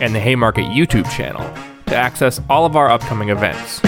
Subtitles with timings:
[0.00, 1.42] and the Haymarket YouTube channel
[1.86, 3.80] to access all of our upcoming events.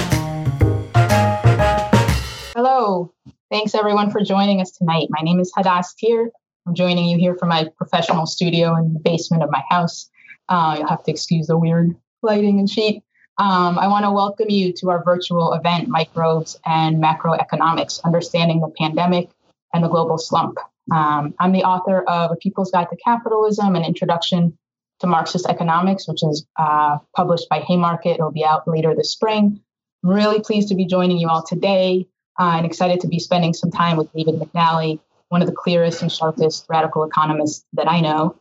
[2.55, 3.13] Hello.
[3.51, 5.09] Thanks everyone for joining us tonight.
[5.11, 6.31] My name is Hadas Thier.
[6.67, 10.11] I'm joining you here from my professional studio in the basement of my house.
[10.49, 13.03] Uh, you'll have to excuse the weird lighting and sheet.
[13.39, 18.73] Um, I want to welcome you to our virtual event, Microbes and Macroeconomics Understanding the
[18.79, 19.29] Pandemic
[19.75, 20.59] and the Global Slump.
[20.91, 24.57] Um, I'm the author of A People's Guide to Capitalism, an introduction
[25.01, 28.15] to Marxist economics, which is uh, published by Haymarket.
[28.15, 29.61] It'll be out later this spring.
[30.05, 32.07] I'm really pleased to be joining you all today
[32.39, 36.03] uh, and excited to be spending some time with David McNally, one of the clearest
[36.03, 38.37] and sharpest radical economists that I know.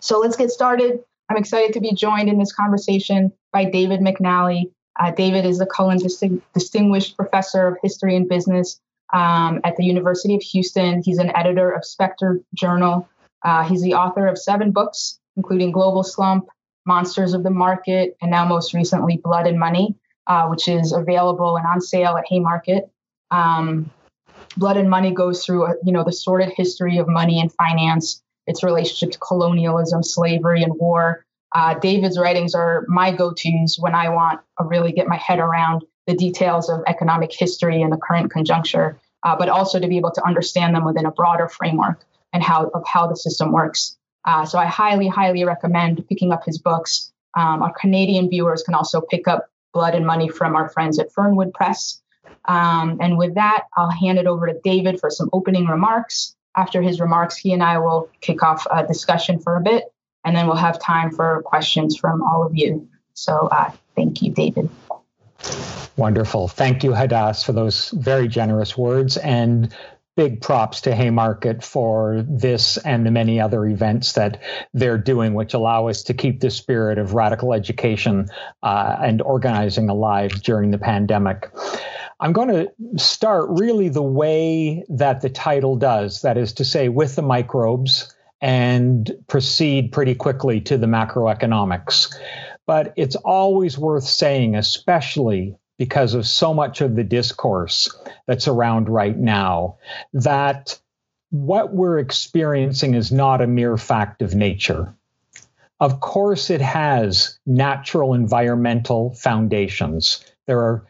[0.00, 1.00] So let's get started.
[1.28, 4.70] I'm excited to be joined in this conversation by David McNally.
[4.98, 8.80] Uh, David is the Cullen Disting- Distinguished Professor of History and Business
[9.12, 11.02] um, at the University of Houston.
[11.02, 13.08] He's an editor of Spectre Journal.
[13.42, 16.46] Uh, he's the author of seven books, including Global Slump,
[16.86, 21.56] Monsters of the Market, and now most recently Blood and Money uh, which is available
[21.56, 22.90] and on sale at Haymarket.
[23.30, 23.90] Um,
[24.56, 28.22] Blood and Money goes through, a, you know, the sordid history of money and finance,
[28.46, 31.24] its relationship to colonialism, slavery, and war.
[31.54, 35.84] Uh, David's writings are my go-tos when I want to really get my head around
[36.06, 40.12] the details of economic history and the current conjuncture, uh, but also to be able
[40.12, 43.96] to understand them within a broader framework and how of how the system works.
[44.26, 47.12] Uh, so I highly, highly recommend picking up his books.
[47.34, 51.12] Um, our Canadian viewers can also pick up blood and money from our friends at
[51.12, 52.02] Fernwood Press.
[52.46, 56.34] Um, and with that, I'll hand it over to David for some opening remarks.
[56.56, 59.84] After his remarks, he and I will kick off a discussion for a bit,
[60.24, 62.88] and then we'll have time for questions from all of you.
[63.12, 64.70] So uh, thank you, David.
[65.96, 66.48] Wonderful.
[66.48, 69.16] Thank you, Hadas, for those very generous words.
[69.18, 69.74] And
[70.16, 75.52] big props to Haymarket for this and the many other events that they're doing, which
[75.54, 78.26] allow us to keep the spirit of radical education
[78.62, 81.50] uh, and organizing alive during the pandemic.
[82.18, 86.88] I'm going to start really the way that the title does, that is to say,
[86.88, 92.14] with the microbes, and proceed pretty quickly to the macroeconomics.
[92.66, 97.94] But it's always worth saying, especially because of so much of the discourse
[98.26, 99.76] that's around right now
[100.12, 100.78] that
[101.30, 104.94] what we're experiencing is not a mere fact of nature.
[105.80, 110.24] Of course, it has natural environmental foundations.
[110.46, 110.86] There are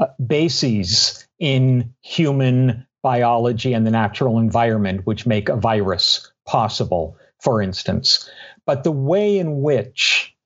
[0.00, 7.60] uh, bases in human biology and the natural environment which make a virus possible, for
[7.60, 8.30] instance.
[8.66, 10.36] But the way in which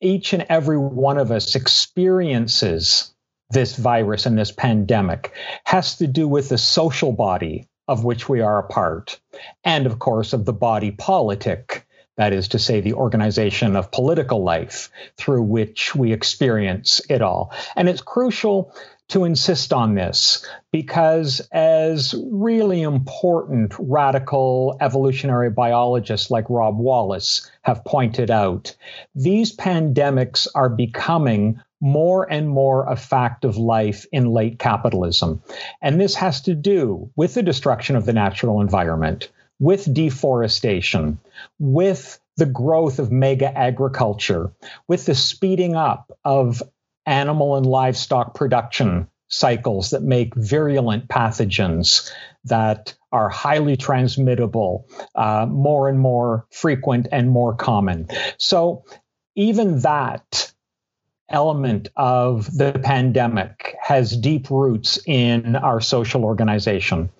[0.00, 3.13] each and every one of us experiences
[3.50, 5.32] this virus and this pandemic
[5.64, 9.20] has to do with the social body of which we are a part,
[9.62, 14.42] and of course, of the body politic, that is to say, the organization of political
[14.42, 17.52] life through which we experience it all.
[17.76, 18.74] And it's crucial
[19.08, 27.84] to insist on this because, as really important radical evolutionary biologists like Rob Wallace have
[27.84, 28.74] pointed out,
[29.14, 35.42] these pandemics are becoming more and more a fact of life in late capitalism.
[35.82, 39.30] And this has to do with the destruction of the natural environment,
[39.60, 41.18] with deforestation,
[41.58, 44.50] with the growth of mega agriculture,
[44.88, 46.62] with the speeding up of
[47.04, 52.10] animal and livestock production cycles that make virulent pathogens
[52.44, 58.08] that are highly transmittable, uh, more and more frequent and more common.
[58.38, 58.86] So,
[59.36, 60.53] even that
[61.28, 67.10] element of the pandemic has deep roots in our social organization.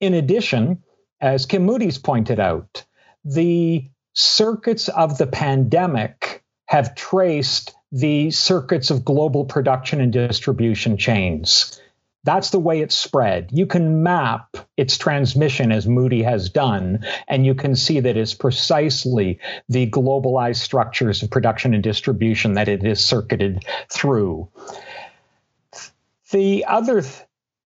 [0.00, 0.82] In addition,
[1.20, 2.84] as Kim Moody's pointed out,
[3.24, 11.80] the circuits of the pandemic have traced the circuits of global production and distribution chains.
[12.28, 13.48] That's the way it's spread.
[13.54, 18.34] You can map its transmission as Moody has done, and you can see that it's
[18.34, 19.40] precisely
[19.70, 24.46] the globalized structures of production and distribution that it is circuited through.
[26.30, 27.14] The other th-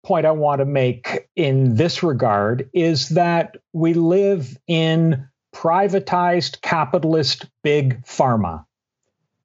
[0.03, 7.49] point I want to make in this regard is that we live in privatized capitalist
[7.63, 8.63] big pharma.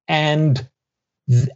[0.08, 0.68] And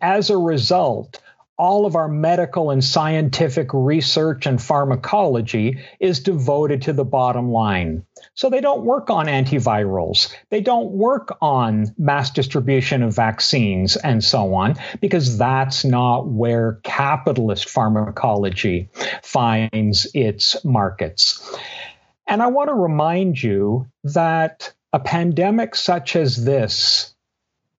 [0.01, 1.21] as a result,
[1.61, 8.03] all of our medical and scientific research and pharmacology is devoted to the bottom line.
[8.33, 10.35] So they don't work on antivirals.
[10.49, 16.81] They don't work on mass distribution of vaccines and so on, because that's not where
[16.83, 18.89] capitalist pharmacology
[19.23, 21.47] finds its markets.
[22.27, 27.15] And I want to remind you that a pandemic such as this,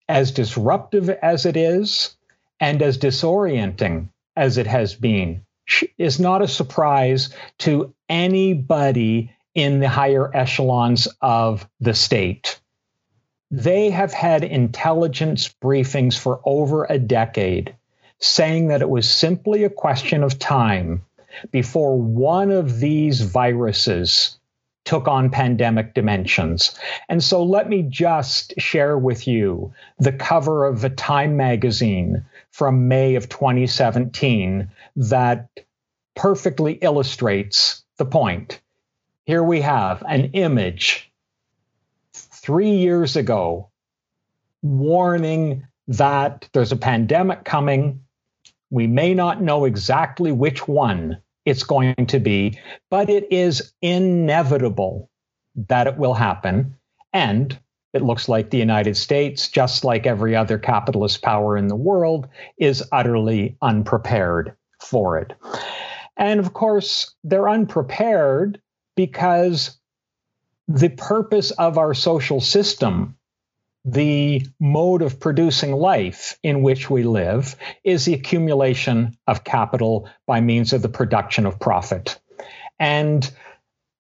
[0.08, 2.16] as disruptive as it is,
[2.62, 5.44] and as disorienting as it has been
[5.98, 12.62] is not a surprise to anybody in the higher echelons of the state.
[13.50, 17.76] They have had intelligence briefings for over a decade
[18.20, 21.04] saying that it was simply a question of time
[21.52, 24.38] before one of these viruses
[24.86, 26.78] took on pandemic dimensions.
[27.10, 32.88] And so let me just share with you the cover of the Time magazine from
[32.88, 35.50] May of 2017 that
[36.16, 38.62] perfectly illustrates the point.
[39.26, 41.12] Here we have an image
[42.14, 43.70] three years ago
[44.62, 48.04] warning that there's a pandemic coming.
[48.70, 52.60] We may not know exactly which one it's going to be,
[52.90, 55.10] but it is inevitable
[55.56, 56.76] that it will happen.
[57.14, 57.58] And
[57.94, 62.28] it looks like the United States, just like every other capitalist power in the world,
[62.58, 65.34] is utterly unprepared for it.
[66.18, 68.62] And of course, they're unprepared
[68.96, 69.78] because
[70.68, 73.18] the purpose of our social system,
[73.84, 80.40] the mode of producing life in which we live, is the accumulation of capital by
[80.40, 82.20] means of the production of profit.
[82.80, 83.30] And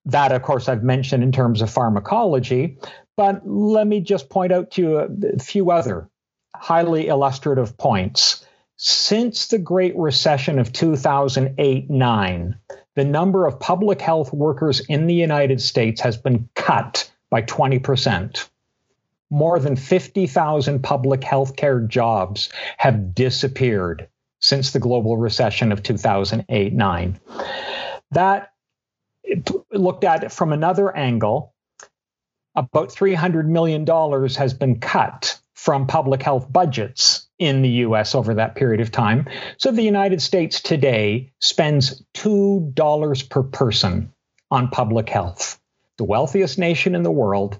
[0.05, 2.77] that, of course, I've mentioned in terms of pharmacology,
[3.21, 6.09] but let me just point out to you a few other
[6.55, 8.43] highly illustrative points.
[8.77, 12.55] Since the Great Recession of 2008 9,
[12.95, 18.49] the number of public health workers in the United States has been cut by 20%.
[19.29, 24.07] More than 50,000 public health care jobs have disappeared
[24.39, 27.19] since the global recession of 2008 9.
[28.13, 28.51] That
[29.71, 31.50] looked at from another angle,
[32.55, 33.85] about $300 million
[34.35, 39.27] has been cut from public health budgets in the US over that period of time.
[39.57, 44.11] So the United States today spends $2 per person
[44.49, 45.59] on public health,
[45.97, 47.59] the wealthiest nation in the world.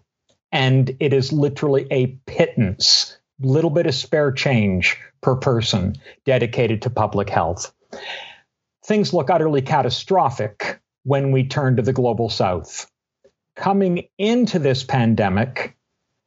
[0.52, 5.96] And it is literally a pittance, a little bit of spare change per person
[6.26, 7.74] dedicated to public health.
[8.86, 12.91] Things look utterly catastrophic when we turn to the global south
[13.56, 15.76] coming into this pandemic,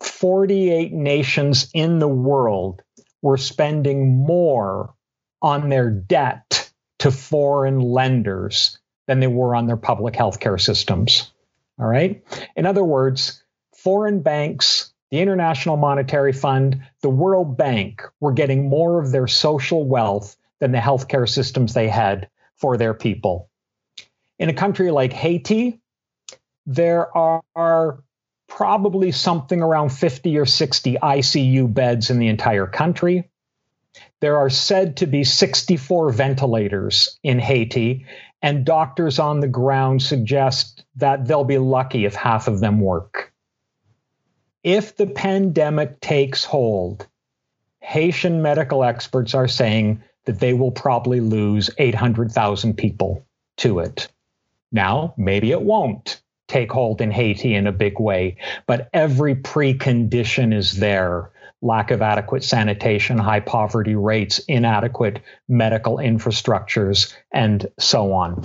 [0.01, 2.83] 48 nations in the world
[3.23, 4.95] were spending more
[5.41, 11.31] on their debt to foreign lenders than they were on their public healthcare systems.
[11.79, 12.23] All right.
[12.57, 13.43] In other words,
[13.77, 19.85] foreign banks, the International Monetary Fund, the World Bank were getting more of their social
[19.85, 23.51] wealth than the healthcare systems they had for their people.
[24.39, 25.81] In a country like Haiti,
[26.67, 28.03] there are
[28.49, 33.31] probably something around 50 or 60 ICU beds in the entire country.
[34.21, 38.07] There are said to be 64 ventilators in Haiti,
[38.43, 43.33] and doctors on the ground suggest that they'll be lucky if half of them work.
[44.63, 47.07] If the pandemic takes hold,
[47.81, 53.27] Haitian medical experts are saying that they will probably lose 800,000 people
[53.59, 54.09] to it.
[54.73, 58.37] Now, maybe it won't take hold in Haiti in a big way,
[58.67, 61.31] but every precondition is there
[61.65, 68.45] lack of adequate sanitation, high poverty rates, inadequate medical infrastructures, and so on.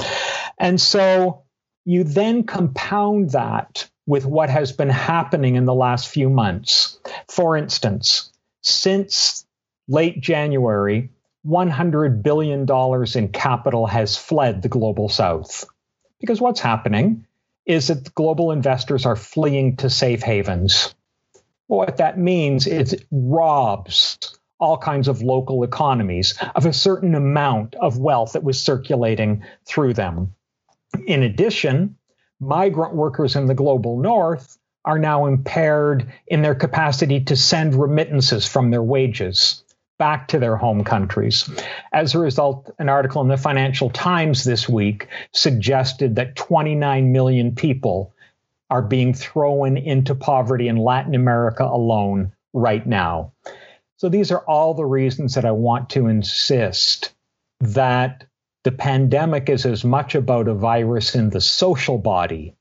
[0.57, 1.43] And so
[1.85, 6.97] you then compound that with what has been happening in the last few months.
[7.27, 9.45] For instance, since
[9.87, 11.09] late January,
[11.45, 12.67] $100 billion
[13.15, 15.65] in capital has fled the global south.
[16.19, 17.25] Because what's happening
[17.69, 20.95] is that global investors are fleeing to safe havens.
[21.67, 24.17] What that means is it robs
[24.59, 29.93] all kinds of local economies of a certain amount of wealth that was circulating through
[29.93, 30.33] them.
[31.05, 31.95] In addition,
[32.39, 38.47] migrant workers in the global north are now impaired in their capacity to send remittances
[38.47, 39.63] from their wages
[39.99, 41.47] back to their home countries.
[41.93, 47.53] As a result, an article in the Financial Times this week suggested that 29 million
[47.53, 48.11] people
[48.71, 53.33] are being thrown into poverty in Latin America alone right now.
[53.97, 57.11] So these are all the reasons that I want to insist
[57.59, 58.25] that
[58.63, 62.55] the pandemic is as much about a virus in the social body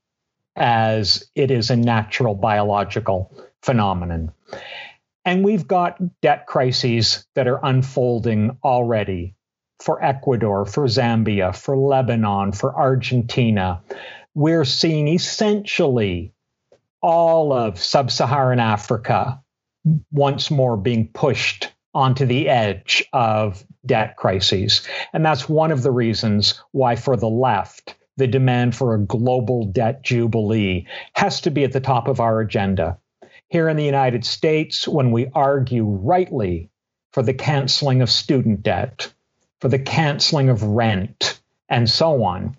[0.56, 4.32] as it is a natural biological phenomenon.
[5.28, 9.34] And we've got debt crises that are unfolding already
[9.78, 13.82] for Ecuador, for Zambia, for Lebanon, for Argentina.
[14.34, 16.32] We're seeing essentially
[17.02, 19.42] all of sub Saharan Africa
[20.10, 24.88] once more being pushed onto the edge of debt crises.
[25.12, 29.66] And that's one of the reasons why, for the left, the demand for a global
[29.66, 32.96] debt jubilee has to be at the top of our agenda.
[33.50, 36.68] Here in the United States, when we argue rightly
[37.12, 39.10] for the canceling of student debt,
[39.60, 42.58] for the canceling of rent, and so on,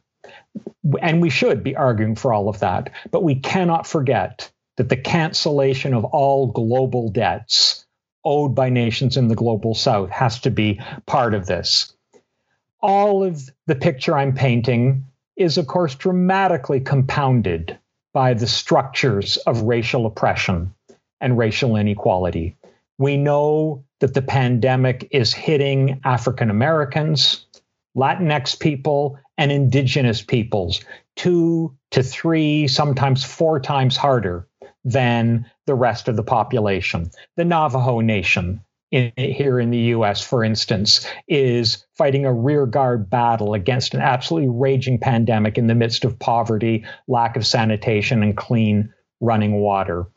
[0.99, 4.97] and we should be arguing for all of that, but we cannot forget that the
[4.97, 7.85] cancellation of all global debts
[8.25, 11.93] owed by nations in the global south has to be part of this.
[12.81, 15.05] All of the picture I'm painting
[15.35, 17.77] is, of course, dramatically compounded
[18.11, 20.73] by the structures of racial oppression
[21.21, 22.57] and racial inequality.
[22.97, 27.45] We know that the pandemic is hitting African Americans,
[27.95, 30.81] Latinx people, and indigenous peoples
[31.15, 34.47] two to three, sometimes four times harder
[34.85, 37.11] than the rest of the population.
[37.35, 38.61] The Navajo Nation
[38.91, 44.49] in, here in the US, for instance, is fighting a rearguard battle against an absolutely
[44.49, 50.07] raging pandemic in the midst of poverty, lack of sanitation, and clean running water.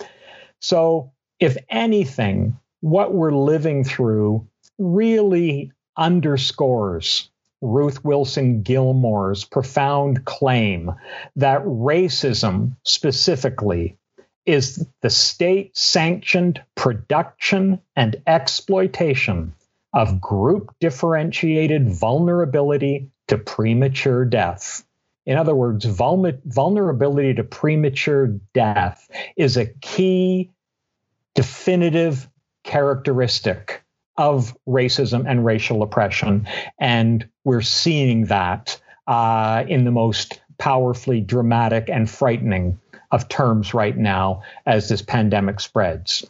[0.62, 4.46] So, if anything, what we're living through
[4.78, 7.28] really underscores
[7.60, 10.92] Ruth Wilson Gilmore's profound claim
[11.36, 13.96] that racism specifically
[14.46, 19.54] is the state sanctioned production and exploitation
[19.92, 24.84] of group differentiated vulnerability to premature death.
[25.24, 30.50] In other words, vulnerability to premature death is a key
[31.34, 32.28] definitive
[32.64, 33.82] characteristic
[34.16, 36.46] of racism and racial oppression.
[36.78, 42.78] And we're seeing that uh, in the most powerfully dramatic and frightening
[43.10, 46.24] of terms right now as this pandemic spreads.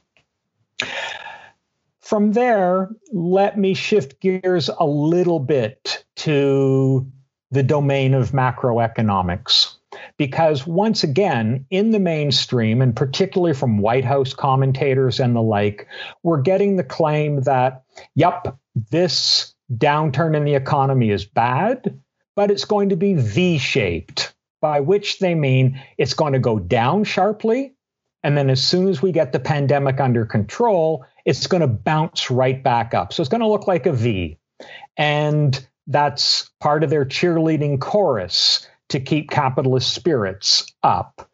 [2.01, 7.07] From there, let me shift gears a little bit to
[7.53, 9.77] the domain of macroeconomics.
[10.17, 15.87] Because once again, in the mainstream, and particularly from White House commentators and the like,
[16.23, 18.57] we're getting the claim that, yep,
[18.91, 22.01] this downturn in the economy is bad,
[22.35, 26.59] but it's going to be V shaped by which they mean it's going to go
[26.59, 27.75] down sharply.
[28.23, 32.31] And then as soon as we get the pandemic under control, it's going to bounce
[32.31, 33.13] right back up.
[33.13, 34.39] So it's going to look like a V.
[34.97, 41.31] And that's part of their cheerleading chorus to keep capitalist spirits up.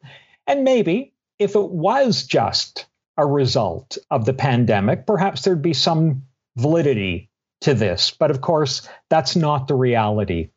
[0.47, 2.87] And maybe if it was just
[3.17, 6.23] a result of the pandemic, perhaps there'd be some
[6.57, 7.31] validity
[7.63, 8.13] to this.
[8.17, 10.51] But of course, that's not the reality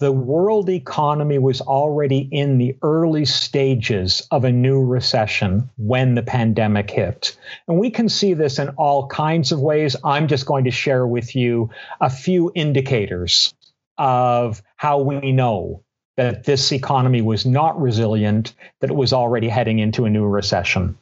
[0.00, 6.22] the world economy was already in the early stages of a new recession when the
[6.22, 7.36] pandemic hit.
[7.66, 9.96] And we can see this in all kinds of ways.
[10.04, 13.54] I'm just going to share with you a few indicators
[13.96, 15.82] of how we know
[16.16, 20.96] that this economy was not resilient, that it was already heading into a new recession.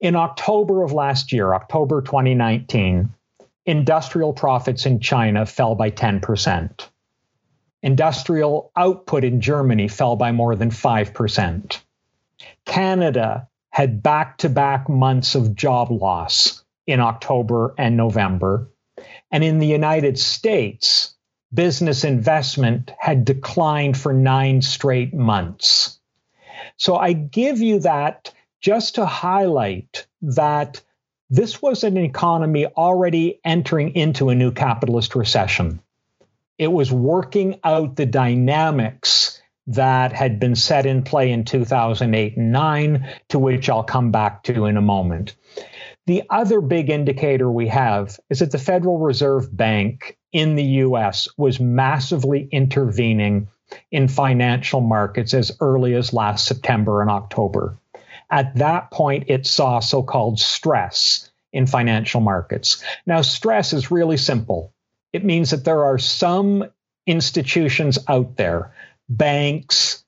[0.00, 3.12] In October of last year, October 2019,
[3.66, 6.88] industrial profits in China fell by 10%.
[7.82, 11.80] Industrial output in Germany fell by more than 5%.
[12.64, 18.68] Canada had back to back months of job loss in October and November.
[19.30, 21.14] And in the United States,
[21.52, 25.98] business investment had declined for nine straight months.
[26.76, 30.80] So I give you that just to highlight that
[31.30, 35.80] this was an economy already entering into a new capitalist recession.
[36.58, 42.52] It was working out the dynamics that had been set in play in 2008 and
[42.52, 45.36] 9, to which I'll come back to in a moment.
[46.06, 51.28] The other big indicator we have is that the Federal Reserve Bank in the US
[51.36, 53.48] was massively intervening
[53.90, 57.76] in financial markets as early as last September and October.
[58.30, 62.82] At that point, it saw so called stress in financial markets.
[63.06, 64.72] Now, stress is really simple
[65.12, 66.64] it means that there are some
[67.06, 68.74] institutions out there,
[69.08, 70.04] banks,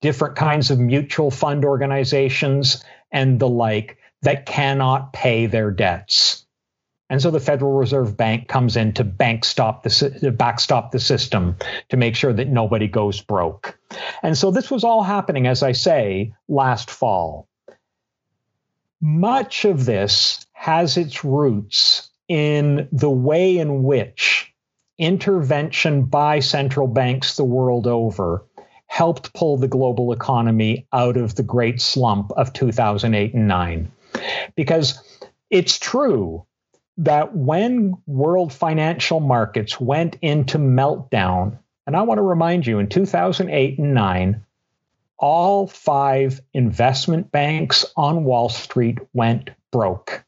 [0.00, 6.44] different kinds of mutual fund organizations, and the like, that cannot pay their debts.
[7.08, 11.56] And so the Federal Reserve Bank comes in to bank stop the backstop the system
[11.88, 13.78] to make sure that nobody goes broke.
[14.22, 17.48] And so this was all happening, as I say, last fall.
[19.00, 24.54] Much of this has its roots in the way in which
[24.98, 28.44] intervention by central banks the world over
[28.86, 33.92] helped pull the global economy out of the great slump of 2008 and 9.
[34.54, 35.02] Because
[35.50, 36.46] it's true
[36.98, 42.88] that when world financial markets went into meltdown, and I want to remind you in
[42.88, 44.44] 2008 and 9,
[45.18, 50.24] all five investment banks on Wall Street went broke.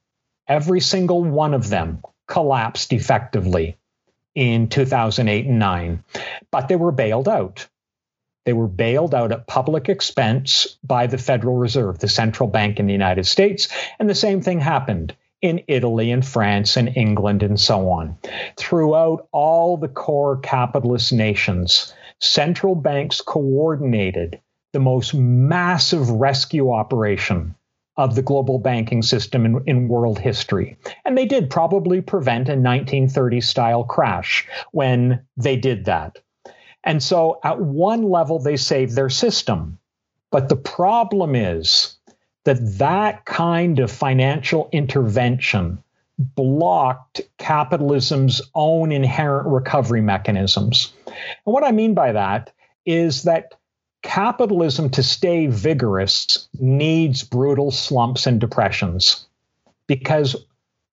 [0.52, 3.78] Every single one of them collapsed effectively
[4.34, 6.04] in 2008 and 9,
[6.50, 7.66] but they were bailed out.
[8.44, 12.86] They were bailed out at public expense by the Federal Reserve, the central bank in
[12.86, 13.68] the United States.
[13.98, 18.18] And the same thing happened in Italy and France and England and so on.
[18.58, 24.38] Throughout all the core capitalist nations, central banks coordinated
[24.74, 27.54] the most massive rescue operation
[27.96, 30.76] of the global banking system in, in, world history.
[31.04, 36.18] And they did probably prevent a 1930 style crash when they did that.
[36.84, 39.78] And so at one level, they saved their system.
[40.30, 41.96] But the problem is
[42.44, 45.82] that that kind of financial intervention
[46.18, 50.92] blocked capitalism's own inherent recovery mechanisms.
[51.06, 52.52] And what I mean by that
[52.84, 53.54] is that
[54.02, 59.26] capitalism to stay vigorous needs brutal slumps and depressions
[59.86, 60.36] because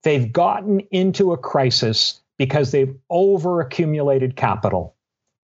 [0.04, 4.96] they've gotten into a crisis because they've overaccumulated capital.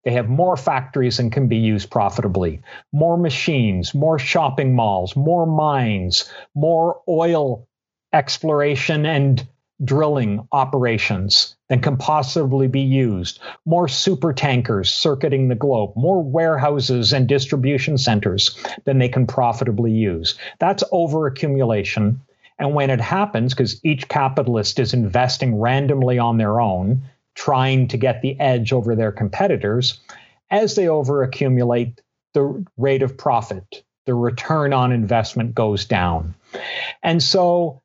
[0.04, 5.48] They have more factories and can be used profitably, more machines, more shopping malls, more
[5.48, 7.68] mines, more oil
[8.14, 9.46] exploration and
[9.84, 17.12] drilling operations than can possibly be used, more super tankers circuiting the globe, more warehouses
[17.12, 20.36] and distribution centers than they can profitably use.
[20.60, 22.18] That's overaccumulation.
[22.58, 27.04] And when it happens, because each capitalist is investing randomly on their own,
[27.36, 30.00] trying to get the edge over their competitors,
[30.50, 32.00] as they overaccumulate,
[32.34, 36.36] the rate of profit, the return on investment goes down.
[37.04, 37.82] And so,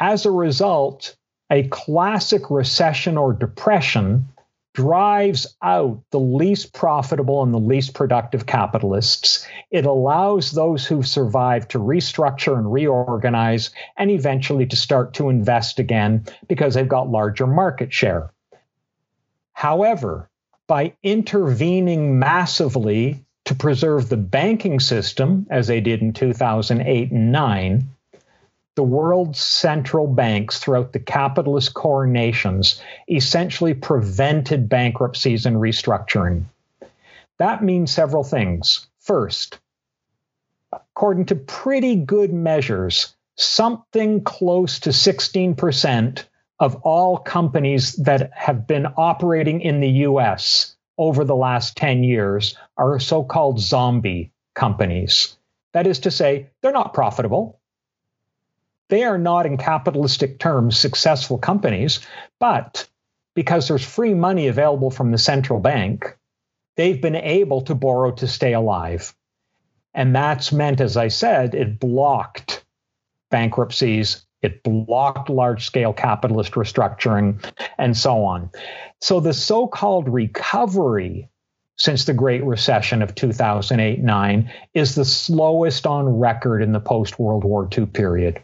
[0.00, 1.14] as a result,
[1.50, 4.26] a classic recession or depression
[4.72, 9.46] drives out the least profitable and the least productive capitalists.
[9.70, 15.80] It allows those who've survived to restructure and reorganize and eventually to start to invest
[15.80, 18.30] again because they've got larger market share.
[19.52, 20.30] However,
[20.68, 27.90] by intervening massively to preserve the banking system, as they did in 2008 and 9,
[28.76, 36.44] the world's central banks throughout the capitalist core nations essentially prevented bankruptcies and restructuring.
[37.38, 38.86] That means several things.
[38.98, 39.58] First,
[40.72, 46.24] according to pretty good measures, something close to 16%
[46.60, 52.56] of all companies that have been operating in the US over the last 10 years
[52.76, 55.36] are so called zombie companies.
[55.72, 57.59] That is to say, they're not profitable.
[58.90, 62.00] They are not, in capitalistic terms, successful companies,
[62.38, 62.86] but
[63.34, 66.16] because there's free money available from the central bank,
[66.76, 69.14] they've been able to borrow to stay alive.
[69.94, 72.64] And that's meant, as I said, it blocked
[73.30, 77.44] bankruptcies it blocked large scale capitalist restructuring
[77.78, 78.50] and so on.
[79.00, 81.28] So the so called recovery
[81.76, 87.18] since the Great Recession of 2008 9 is the slowest on record in the post
[87.18, 88.42] World War II period.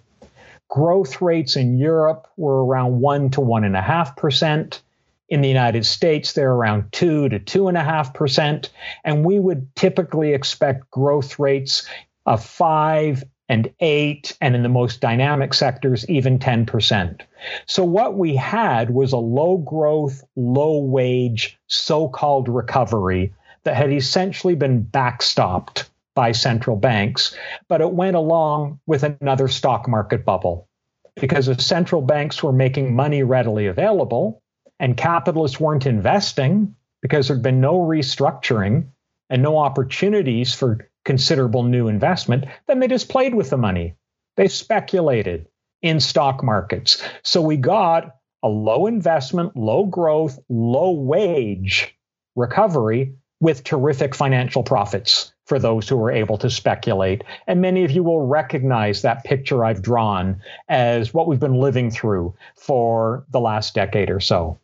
[0.69, 4.81] Growth rates in Europe were around 1 to 1.5%.
[5.29, 8.69] In the United States, they're around 2 to 2.5%.
[9.05, 11.89] And we would typically expect growth rates
[12.27, 17.21] of 5 and eight, and in the most dynamic sectors, even 10%.
[17.67, 23.93] So, what we had was a low growth, low wage, so called recovery that had
[23.93, 25.85] essentially been backstopped
[26.17, 27.37] by central banks,
[27.69, 30.69] but it went along with another stock market bubble.
[31.15, 34.43] Because if central banks were making money readily available
[34.81, 38.89] and capitalists weren't investing because there'd been no restructuring
[39.31, 43.95] and no opportunities for considerable new investment, then they just played with the money.
[44.37, 45.47] They speculated
[45.83, 47.03] in stock markets.
[47.23, 51.95] So we got a low investment, low growth, low wage
[52.35, 57.25] recovery with terrific financial profits for those who are able to speculate.
[57.47, 61.91] And many of you will recognize that picture I've drawn as what we've been living
[61.91, 64.59] through for the last decade or so.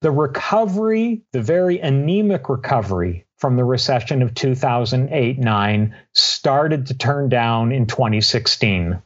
[0.00, 7.28] The recovery, the very anemic recovery from the recession of 2008 9, started to turn
[7.28, 9.00] down in 2016.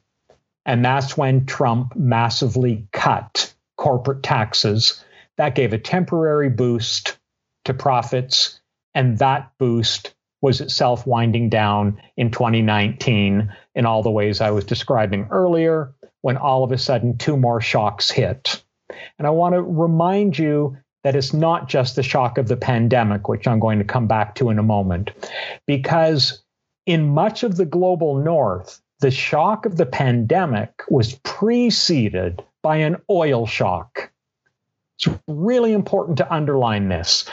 [0.65, 5.05] And that's when Trump massively cut corporate taxes.
[5.37, 7.19] That gave a temporary boost
[7.67, 8.61] to profits,
[8.95, 10.15] and that boost
[10.47, 16.37] was itself winding down in 2019 in all the ways I was describing earlier, when
[16.37, 18.63] all of a sudden two more shocks hit.
[19.19, 23.29] And I want to remind you that it's not just the shock of the pandemic,
[23.29, 25.11] which I'm going to come back to in a moment,
[25.67, 26.45] because
[26.87, 32.99] in much of the global north, the shock of the pandemic was preceded by an
[33.11, 34.13] oil shock.
[35.01, 37.29] It's really important to underline this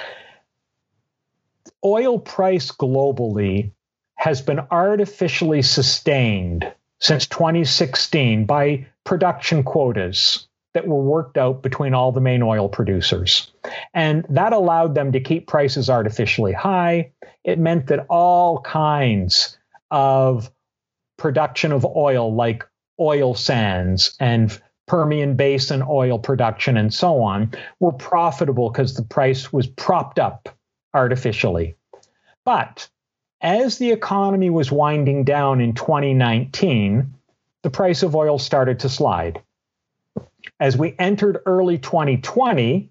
[1.85, 3.71] oil price globally
[4.15, 12.11] has been artificially sustained since 2016 by production quotas that were worked out between all
[12.11, 13.51] the main oil producers.
[13.93, 17.11] And that allowed them to keep prices artificially high.
[17.43, 19.57] It meant that all kinds
[19.91, 20.51] of
[21.17, 22.65] production of oil, like
[22.99, 29.53] oil sands and Permian Basin oil production and so on, were profitable because the price
[29.53, 30.49] was propped up
[30.93, 31.75] artificially.
[32.45, 32.89] But
[33.41, 37.13] as the economy was winding down in 2019,
[37.61, 39.41] the price of oil started to slide.
[40.59, 42.89] As we entered early 2020,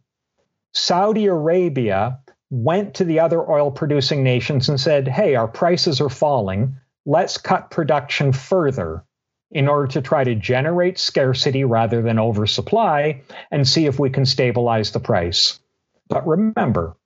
[0.72, 2.18] Saudi Arabia
[2.50, 6.76] went to the other oil producing nations and said, Hey, our prices are falling.
[7.06, 9.04] Let's cut production further
[9.50, 14.24] in order to try to generate scarcity rather than oversupply and see if we can
[14.24, 15.60] stabilize the price.
[16.08, 16.96] But remember,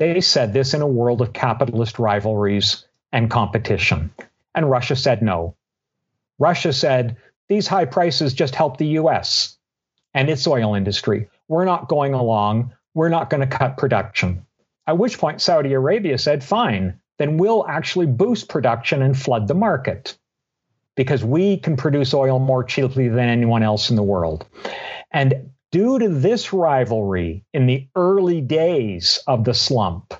[0.00, 4.10] they said this in a world of capitalist rivalries and competition.
[4.54, 5.54] And Russia said no.
[6.38, 9.58] Russia said these high prices just help the US
[10.14, 11.28] and its oil industry.
[11.48, 12.72] We're not going along.
[12.94, 14.46] We're not going to cut production.
[14.86, 19.54] At which point, Saudi Arabia said, fine, then we'll actually boost production and flood the
[19.54, 20.16] market
[20.96, 24.46] because we can produce oil more cheaply than anyone else in the world.
[25.10, 30.14] And due to this rivalry in the early days of the slump,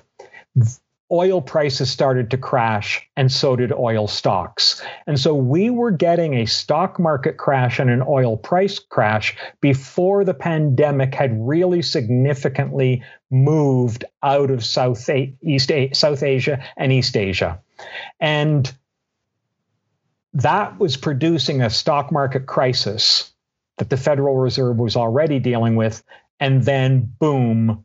[1.11, 4.81] oil prices started to crash and so did oil stocks.
[5.05, 10.23] And so we were getting a stock market crash and an oil price crash before
[10.23, 17.59] the pandemic had really significantly moved out of South, East, South Asia and East Asia.
[18.21, 18.73] And
[20.33, 23.33] that was producing a stock market crisis
[23.81, 26.03] that the Federal Reserve was already dealing with.
[26.39, 27.83] And then, boom,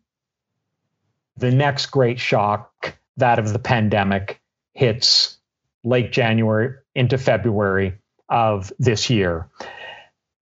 [1.39, 4.43] the next great shock, that of the pandemic,
[4.75, 5.39] hits
[5.85, 7.95] late January into February
[8.29, 9.49] of this year.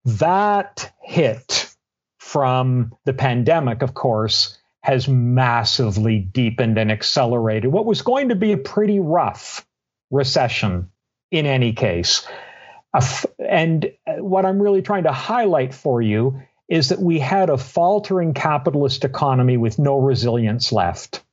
[0.03, 1.73] That hit
[2.17, 8.51] from the pandemic, of course, has massively deepened and accelerated what was going to be
[8.51, 9.65] a pretty rough
[10.11, 10.91] recession
[11.31, 12.27] in any case
[13.39, 17.57] and uh, what I'm really trying to highlight for you is that we had a
[17.57, 21.23] faltering capitalist economy with no resilience left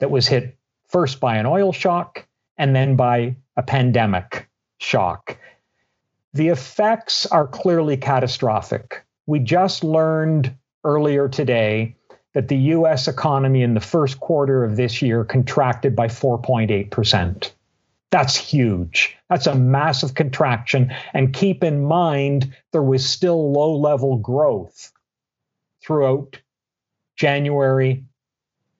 [0.00, 0.56] that was hit
[0.88, 2.26] first by an oil shock
[2.58, 5.38] and then by a pandemic shock.
[6.34, 9.02] The effects are clearly catastrophic.
[9.26, 11.96] We just learned earlier today
[12.34, 17.52] that the US economy in the first quarter of this year contracted by 4.8%.
[18.10, 19.16] That's huge.
[19.28, 20.92] That's a massive contraction.
[21.12, 24.92] And keep in mind, there was still low level growth
[25.82, 26.38] throughout
[27.16, 28.04] January,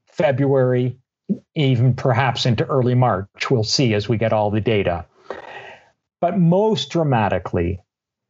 [0.06, 0.98] February,
[1.54, 3.50] even perhaps into early March.
[3.50, 5.06] We'll see as we get all the data.
[6.20, 7.80] But most dramatically,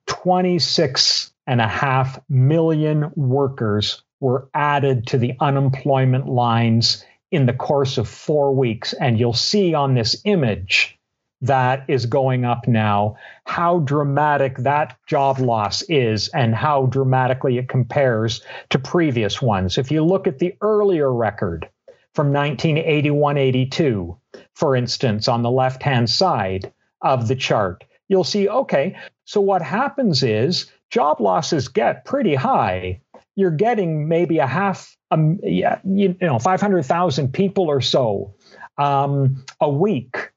[0.06, 7.98] 26 and a half million workers were added to the unemployment lines in the course
[7.98, 8.92] of four weeks.
[8.94, 10.96] And you'll see on this image
[11.42, 17.68] that is going up now how dramatic that job loss is and how dramatically it
[17.68, 19.76] compares to previous ones.
[19.76, 21.68] If you look at the earlier record
[22.14, 24.16] from 1981 82,
[24.54, 29.60] for instance, on the left hand side of the chart, you'll see okay, so what
[29.60, 33.00] happens is job losses get pretty high.
[33.34, 38.34] You're getting maybe a half um, yeah, you, know, 500,000 people or so
[38.78, 40.32] um, a week.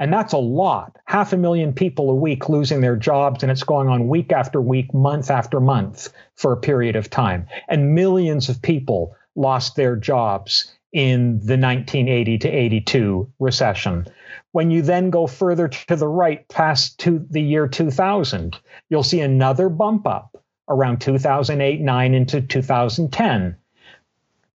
[0.00, 0.96] And that's a lot.
[1.06, 4.60] Half a million people a week losing their jobs, and it's going on week after
[4.60, 7.46] week, month after month for a period of time.
[7.68, 14.06] And millions of people lost their jobs in the 1980 to 82 recession.
[14.52, 19.20] When you then go further to the right past to the year 2000, you'll see
[19.20, 23.56] another bump up around 2008 9 into 2010.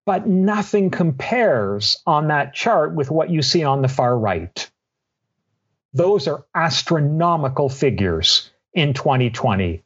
[0.06, 4.70] But nothing compares on that chart with what you see on the far right.
[5.94, 9.84] Those are astronomical figures in 2020.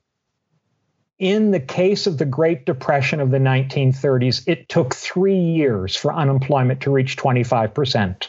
[1.20, 6.14] In the case of the Great Depression of the 1930s, it took three years for
[6.14, 8.28] unemployment to reach 25%.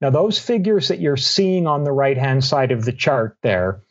[0.00, 3.82] Now, those figures that you're seeing on the right hand side of the chart there,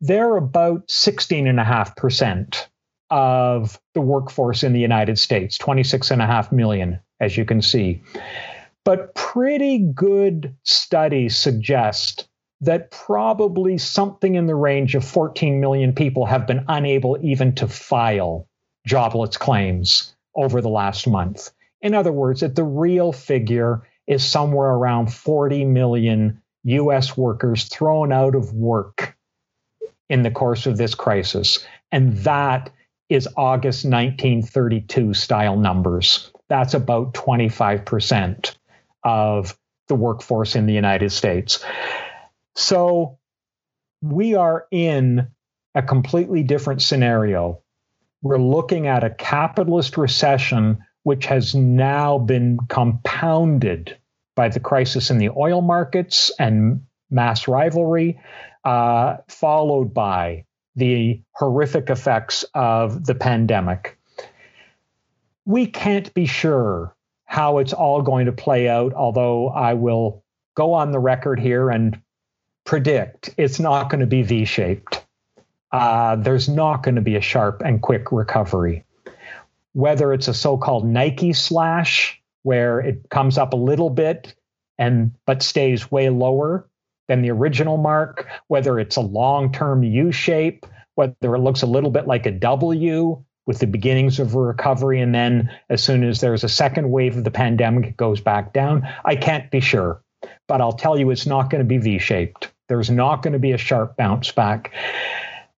[0.00, 2.66] they're about 16.5%
[3.12, 8.02] of the workforce in the United States, 26.5 million, as you can see.
[8.84, 12.26] But pretty good studies suggest
[12.62, 17.68] that probably something in the range of 14 million people have been unable even to
[17.68, 18.48] file
[18.86, 21.50] jobless claims over the last month.
[21.82, 28.10] In other words, that the real figure is somewhere around 40 million US workers thrown
[28.10, 29.16] out of work
[30.08, 31.64] in the course of this crisis.
[31.90, 32.70] And that
[33.12, 36.30] is August 1932 style numbers.
[36.48, 38.54] That's about 25%
[39.04, 41.64] of the workforce in the United States.
[42.54, 43.18] So
[44.00, 45.28] we are in
[45.74, 47.62] a completely different scenario.
[48.22, 53.98] We're looking at a capitalist recession, which has now been compounded
[54.34, 58.20] by the crisis in the oil markets and mass rivalry,
[58.64, 63.98] uh, followed by the horrific effects of the pandemic.
[65.44, 70.22] We can't be sure how it's all going to play out, although I will
[70.54, 72.00] go on the record here and
[72.64, 75.04] predict it's not going to be V shaped.
[75.72, 78.84] Uh, there's not going to be a sharp and quick recovery.
[79.72, 84.34] Whether it's a so called Nike slash, where it comes up a little bit
[84.78, 86.68] and but stays way lower
[87.08, 91.66] than the original mark, whether it's a long term U shape, whether it looks a
[91.66, 96.04] little bit like a W with the beginnings of a recovery, and then as soon
[96.04, 98.86] as there's a second wave of the pandemic, it goes back down.
[99.04, 100.02] I can't be sure,
[100.46, 102.52] but I'll tell you it's not going to be V shaped.
[102.68, 104.72] There's not going to be a sharp bounce back.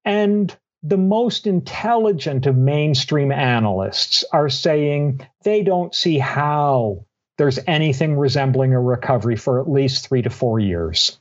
[0.05, 7.05] And the most intelligent of mainstream analysts are saying they don't see how
[7.37, 11.19] there's anything resembling a recovery for at least three to four years.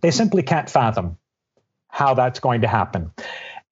[0.00, 1.18] They simply can't fathom
[1.88, 3.12] how that's going to happen.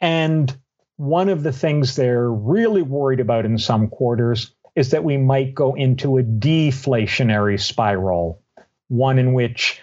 [0.01, 0.55] And
[0.97, 5.55] one of the things they're really worried about in some quarters is that we might
[5.55, 8.43] go into a deflationary spiral,
[8.89, 9.81] one in which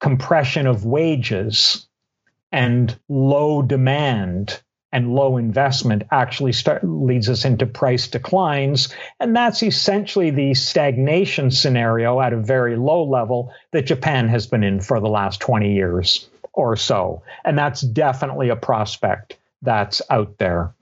[0.00, 1.86] compression of wages
[2.52, 4.60] and low demand
[4.92, 8.88] and low investment actually start, leads us into price declines.
[9.20, 14.64] And that's essentially the stagnation scenario at a very low level that Japan has been
[14.64, 17.22] in for the last 20 years or so.
[17.44, 20.74] And that's definitely a prospect that's out there.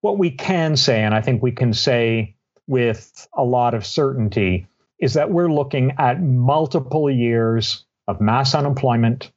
[0.00, 2.34] What we can say, and I think we can say
[2.66, 4.66] with a lot of certainty,
[4.98, 9.32] is that we're looking at multiple years of mass unemployment,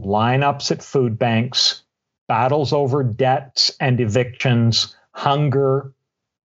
[0.00, 1.82] lineups at food banks,
[2.28, 5.92] battles over debts and evictions, hunger,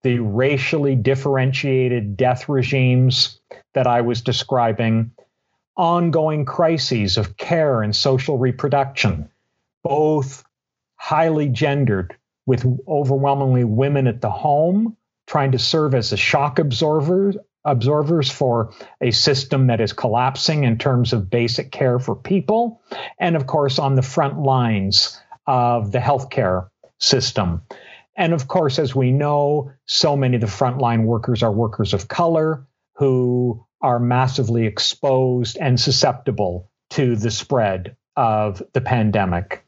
[0.04, 3.39] the racially differentiated death regimes
[3.74, 5.12] that I was describing,
[5.78, 9.30] ongoing crises of care and social reproduction,
[9.84, 10.44] both
[10.96, 12.15] highly gendered,
[12.46, 18.74] with overwhelmingly women at the home trying to serve as a shock absorber absorbers for
[19.00, 22.82] a system that is collapsing in terms of basic care for people,
[23.20, 27.63] and of course, on the front lines of the healthcare system.
[28.15, 32.08] And of course, as we know, so many of the frontline workers are workers of
[32.08, 39.65] color who are massively exposed and susceptible to the spread of the pandemic.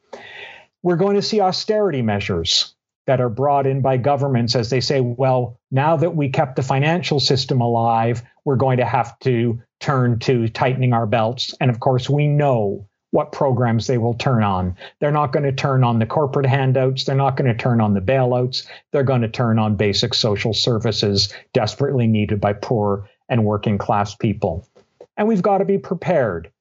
[0.83, 2.75] We're going to see austerity measures
[3.07, 6.63] that are brought in by governments as they say, well, now that we kept the
[6.63, 11.53] financial system alive, we're going to have to turn to tightening our belts.
[11.59, 14.75] And of course, we know what programs they will turn on.
[14.99, 17.03] They're not going to turn on the corporate handouts.
[17.03, 18.65] They're not going to turn on the bailouts.
[18.91, 24.15] They're going to turn on basic social services desperately needed by poor and working class
[24.15, 24.67] people.
[25.15, 26.51] And we've got to be prepared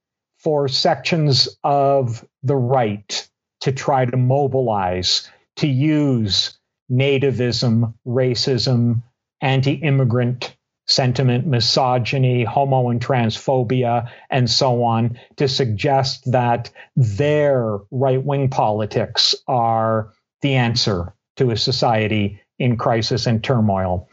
[0.41, 3.27] for sections of the right
[3.63, 6.59] to try to mobilize to use
[6.91, 9.03] nativism, racism,
[9.41, 10.52] anti immigrant
[10.87, 19.35] sentiment, misogyny, homo and transphobia, and so on, to suggest that their right wing politics
[19.47, 24.09] are the answer to a society in crisis and turmoil.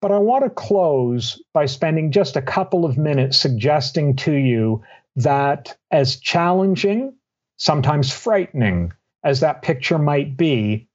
[0.00, 4.82] But I want to close by spending just a couple of minutes suggesting to you
[5.16, 7.14] that as challenging,
[7.56, 8.92] sometimes frightening
[9.24, 10.88] as that picture might be,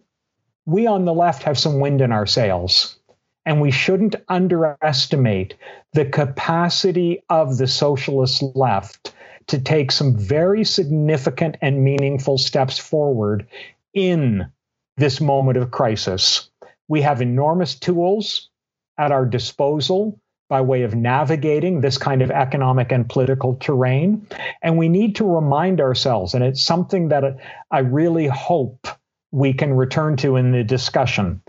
[0.66, 2.98] we on the left have some wind in our sails.
[3.46, 5.56] And we shouldn't underestimate
[5.94, 9.14] the capacity of the socialist left
[9.48, 13.48] to take some very significant and meaningful steps forward
[13.94, 14.52] in
[14.98, 16.50] this moment of crisis.
[16.88, 18.50] We have enormous tools
[18.98, 24.28] at our disposal by way of navigating this kind of economic and political terrain.
[24.62, 27.38] And we need to remind ourselves, and it's something that
[27.72, 28.88] I really hope
[29.32, 31.42] we can return to in the discussion,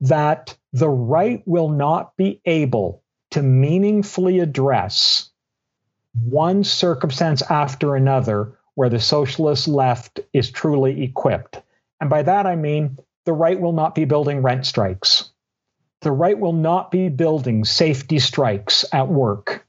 [0.00, 5.30] that the right will not be able to meaningfully address
[6.24, 11.62] one circumstance after another where the socialist left is truly equipped.
[12.00, 15.30] And by that I mean the right will not be building rent strikes.
[16.00, 19.64] The right will not be building safety strikes at work.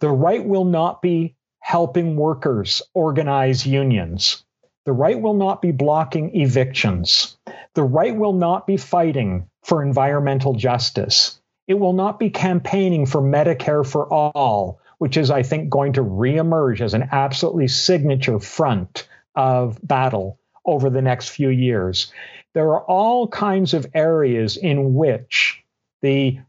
[0.00, 4.42] The right will not be helping workers organize unions.
[4.84, 7.36] The right will not be blocking evictions.
[7.74, 11.40] The right will not be fighting for environmental justice.
[11.66, 16.02] It will not be campaigning for Medicare for all, which is, I think, going to
[16.02, 22.12] reemerge as an absolutely signature front of battle over the next few years.
[22.54, 25.62] There are all kinds of areas in which
[26.02, 26.40] the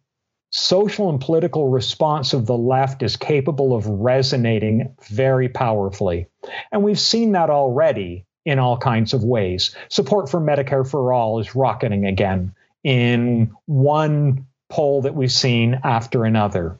[0.49, 6.27] social and political response of the left is capable of resonating very powerfully.
[6.71, 9.75] And we've seen that already in all kinds of ways.
[9.89, 16.25] Support for Medicare for all is rocketing again in one poll that we've seen after
[16.25, 16.79] another,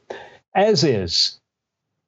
[0.55, 1.39] as is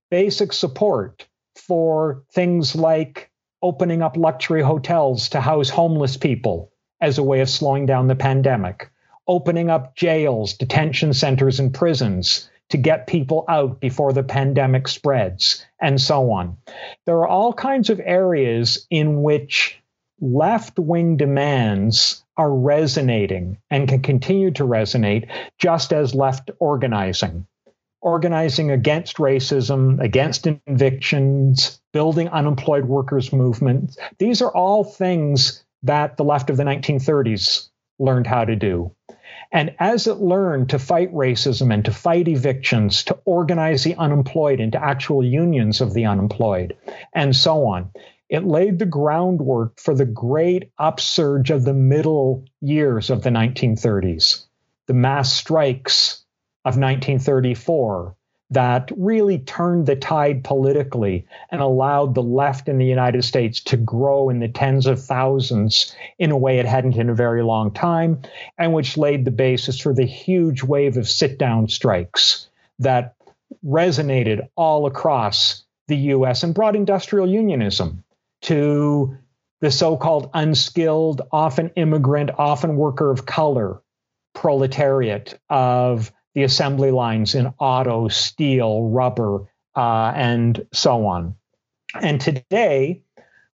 [0.10, 3.29] basic support for things like
[3.62, 8.15] opening up luxury hotels to house homeless people as a way of slowing down the
[8.15, 8.89] pandemic
[9.27, 15.65] opening up jails, detention centers, and prisons to get people out before the pandemic spreads,
[15.79, 16.58] and so on.
[17.06, 19.79] There are all kinds of areas in which
[20.24, 27.46] left wing demands are resonating and can continue to resonate just as left organizing.
[28.02, 33.98] Organizing against racism, against evictions, building unemployed workers' movements.
[34.18, 38.96] These are all things that the left of the 1930s learned how to do.
[39.52, 44.60] And as it learned to fight racism and to fight evictions, to organize the unemployed
[44.60, 46.76] into actual unions of the unemployed,
[47.14, 47.92] and so on,
[48.34, 54.48] it laid the groundwork for the great upsurge of the middle years of the 1930s,
[54.88, 56.24] the mass strikes
[56.65, 58.15] of 1934,
[58.50, 63.78] that really turned the tide politically and allowed the left in the United States to
[63.78, 67.69] grow in the tens of thousands in a way it hadn't in a very long
[67.72, 68.19] time,
[68.58, 72.48] and which laid the basis for the huge wave of sit down strikes
[72.80, 73.13] that
[73.63, 78.04] resonated all across the US and brought industrial unionism
[78.43, 79.17] to
[79.62, 83.82] the so called unskilled, often immigrant, often worker of color
[84.34, 91.36] proletariat of the assembly lines in auto, steel, rubber, uh, and so on.
[92.01, 93.03] And today,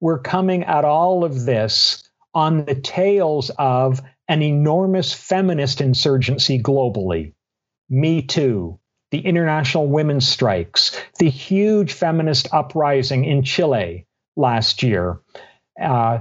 [0.01, 7.33] we're coming at all of this on the tails of an enormous feminist insurgency globally.
[7.89, 8.79] Me Too,
[9.11, 15.21] the international women's strikes, the huge feminist uprising in Chile last year,
[15.81, 16.21] uh,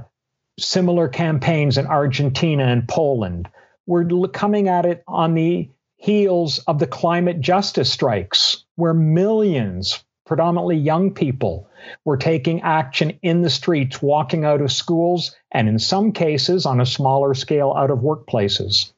[0.60, 3.50] similar campaigns in Argentina and Poland.
[3.86, 10.78] We're coming at it on the heels of the climate justice strikes, where millions, predominantly
[10.78, 11.68] young people,
[12.06, 16.80] were taking action in the streets, walking out of schools, and in some cases, on
[16.80, 18.92] a smaller scale, out of workplaces.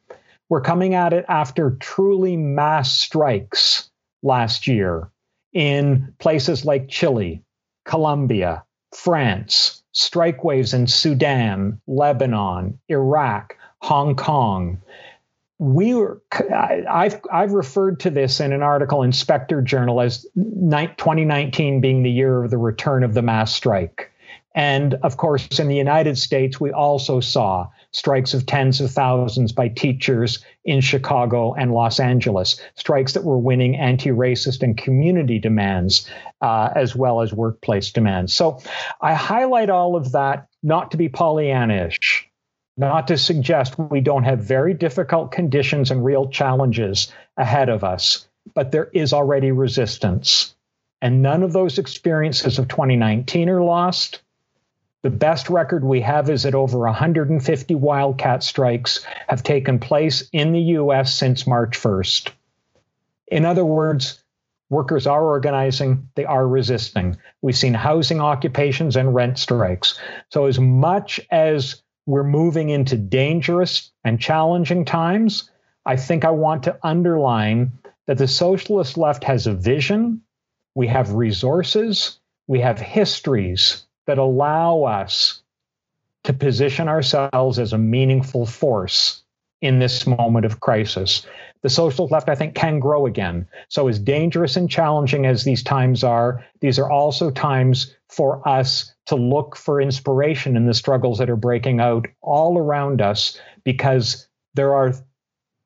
[0.49, 3.89] We're coming at it after truly mass strikes
[4.21, 5.09] last year
[5.53, 7.41] in places like Chile,
[7.85, 8.64] Colombia,
[8.95, 14.81] France, strike waves in Sudan, Lebanon, Iraq, Hong Kong
[15.57, 16.21] we were
[16.53, 22.11] I've I've referred to this in an article in Spectre Journal as 2019 being the
[22.11, 24.11] year of the return of the mass strike.
[24.55, 29.51] And of course, in the United States, we also saw strikes of tens of thousands
[29.51, 35.39] by teachers in Chicago and Los Angeles, strikes that were winning anti racist and community
[35.39, 36.09] demands,
[36.41, 38.33] uh, as well as workplace demands.
[38.33, 38.61] So
[39.01, 42.23] I highlight all of that not to be Pollyannish,
[42.77, 48.25] not to suggest we don't have very difficult conditions and real challenges ahead of us,
[48.53, 50.55] but there is already resistance.
[51.01, 54.21] And none of those experiences of 2019 are lost.
[55.05, 60.51] The best record we have is that over 150 wildcat strikes have taken place in
[60.51, 62.31] the US since March 1st.
[63.27, 64.23] In other words,
[64.71, 67.17] workers are organizing, they are resisting.
[67.43, 69.99] We've seen housing occupations and rent strikes.
[70.29, 75.51] So, as much as we're moving into dangerous and challenging times,
[75.85, 77.73] I think I want to underline
[78.07, 80.23] that the socialist left has a vision,
[80.73, 85.41] we have resources, we have histories that allow us
[86.23, 89.23] to position ourselves as a meaningful force
[89.61, 91.25] in this moment of crisis.
[91.61, 93.47] The socialist left, I think, can grow again.
[93.69, 98.93] So, as dangerous and challenging as these times are, these are also times for us
[99.07, 104.27] to look for inspiration in the struggles that are breaking out all around us because
[104.53, 104.93] there are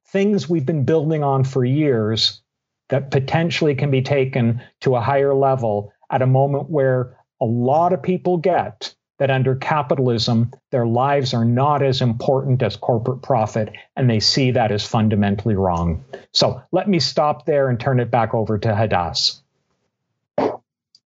[0.08, 2.42] things we've been building on for years
[2.90, 7.94] that potentially can be taken to a higher level at a moment where a lot
[7.94, 13.74] of people get that under capitalism, their lives are not as important as corporate profit,
[13.96, 16.06] and they see that as fundamentally wrong.
[16.32, 19.42] So let me stop there and turn it back over to Hadas.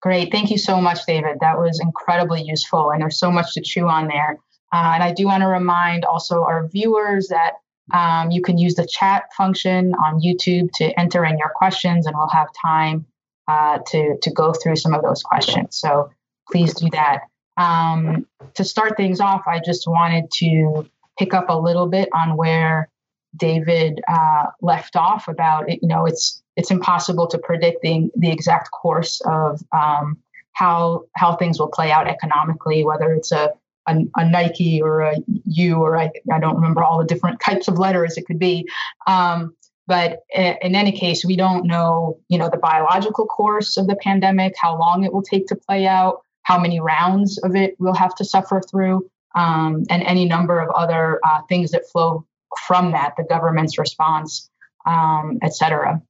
[0.00, 0.32] Great.
[0.32, 1.38] Thank you so much, David.
[1.40, 4.38] That was incredibly useful, and there's so much to chew on there.
[4.72, 7.54] Uh, and I do want to remind also our viewers that
[7.92, 12.16] um, you can use the chat function on YouTube to enter in your questions, and
[12.16, 13.06] we'll have time
[13.48, 15.76] uh, to, to go through some of those questions.
[15.76, 16.10] So
[16.50, 17.20] please do that.
[17.56, 20.88] Um, to start things off, I just wanted to
[21.18, 22.88] pick up a little bit on where
[23.36, 25.80] David uh, left off about it.
[25.82, 30.18] You know, it's it's impossible to predict the, the exact course of um,
[30.52, 33.52] how how things will play out economically, whether it's a
[33.88, 37.68] a, a, Nike or a U or I, I don't remember all the different types
[37.68, 38.68] of letters it could be.
[39.06, 39.54] Um,
[39.86, 44.52] but in any case, we don't know, you know, the biological course of the pandemic,
[44.60, 48.14] how long it will take to play out, how many rounds of it we'll have
[48.20, 48.96] to suffer through,
[49.34, 52.24] um, and any number of other uh, things that flow
[52.66, 54.50] from that, the government's response,
[54.86, 56.02] um, et cetera.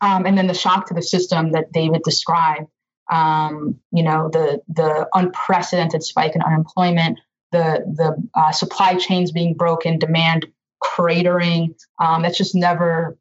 [0.00, 2.68] Um, and then the shock to the system that David described
[3.10, 7.18] um, you know, the the unprecedented spike in unemployment,
[7.50, 10.46] the the uh, supply chains being broken, demand
[10.82, 11.74] cratering.
[12.00, 13.18] Um, that's just never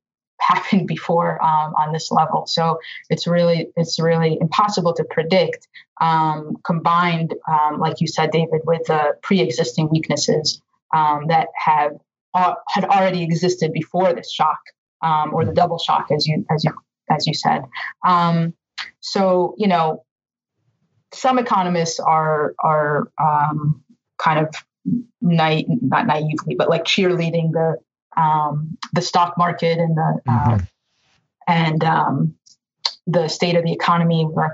[0.53, 2.45] happened before um, on this level.
[2.47, 2.79] So
[3.09, 5.67] it's really it's really impossible to predict.
[5.99, 10.59] Um, combined, um, like you said, David, with the pre-existing weaknesses
[10.93, 11.91] um, that have
[12.33, 14.59] uh, had already existed before this shock
[15.03, 16.71] um, or the double shock, as you as you
[17.09, 17.61] as you said.
[19.03, 20.05] So, you know,
[21.13, 23.11] some economists are are
[24.17, 24.55] kind of
[25.21, 27.77] not naively, but like cheerleading the
[28.17, 30.63] um, the stock market and the uh, mm-hmm.
[31.47, 32.35] and um,
[33.07, 34.25] the state of the economy.
[34.25, 34.53] We're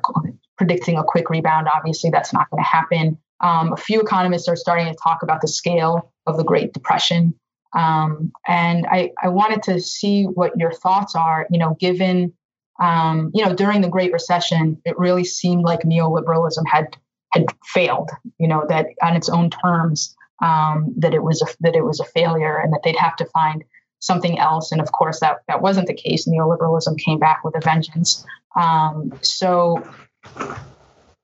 [0.57, 1.67] predicting a quick rebound.
[1.73, 3.17] Obviously, that's not going to happen.
[3.39, 7.33] Um, a few economists are starting to talk about the scale of the Great Depression,
[7.73, 11.47] um, and I, I wanted to see what your thoughts are.
[11.51, 12.33] You know, given
[12.79, 16.95] um, you know, during the Great Recession, it really seemed like neoliberalism had
[17.33, 18.09] had failed.
[18.39, 21.99] You know, that on its own terms, um, that it was a, that it was
[21.99, 23.63] a failure, and that they'd have to find
[23.99, 24.71] something else.
[24.71, 26.27] And of course, that that wasn't the case.
[26.27, 28.25] Neoliberalism came back with a vengeance.
[28.55, 29.83] Um, so,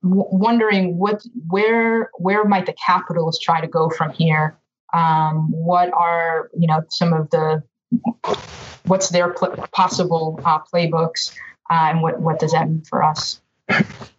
[0.02, 4.58] w- wondering what where where might the capitalists try to go from here?
[4.94, 7.64] Um, what are you know some of the
[8.86, 11.36] what's their pl- possible uh, playbooks,
[11.70, 13.42] uh, and what what does that mean for us?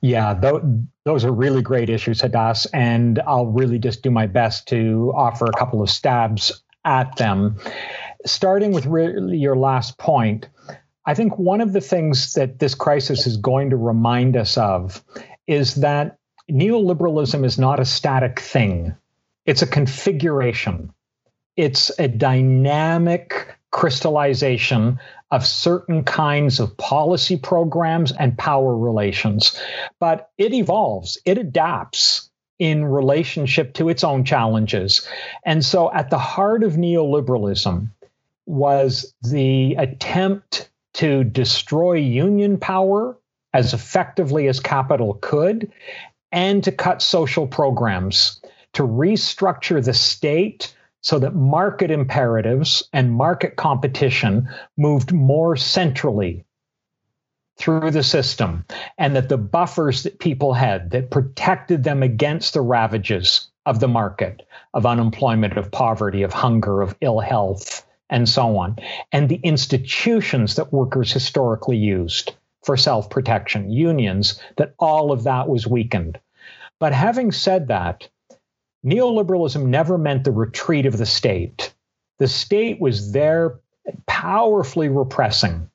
[0.00, 0.62] Yeah, th-
[1.04, 5.46] those are really great issues, Hadas, and I'll really just do my best to offer
[5.46, 7.58] a couple of stabs at them.
[8.26, 10.48] Starting with really your last point,
[11.06, 15.02] I think one of the things that this crisis is going to remind us of
[15.46, 16.18] is that
[16.50, 18.94] neoliberalism is not a static thing,
[19.46, 20.92] it's a configuration.
[21.56, 24.98] It's a dynamic crystallization
[25.32, 29.58] of certain kinds of policy programs and power relations.
[29.98, 35.08] But it evolves, it adapts in relationship to its own challenges.
[35.44, 37.88] And so, at the heart of neoliberalism
[38.46, 43.16] was the attempt to destroy union power
[43.54, 45.72] as effectively as capital could
[46.30, 48.40] and to cut social programs,
[48.74, 56.44] to restructure the state so that market imperatives and market competition moved more centrally
[57.58, 58.64] through the system,
[58.96, 63.88] and that the buffers that people had that protected them against the ravages of the
[63.88, 64.42] market,
[64.74, 68.76] of unemployment, of poverty, of hunger, of ill health, and so on,
[69.12, 75.48] and the institutions that workers historically used for self protection, unions, that all of that
[75.48, 76.18] was weakened.
[76.78, 78.08] But having said that,
[78.84, 81.72] neoliberalism never meant the retreat of the state.
[82.18, 83.60] The state was there
[84.06, 85.68] powerfully repressing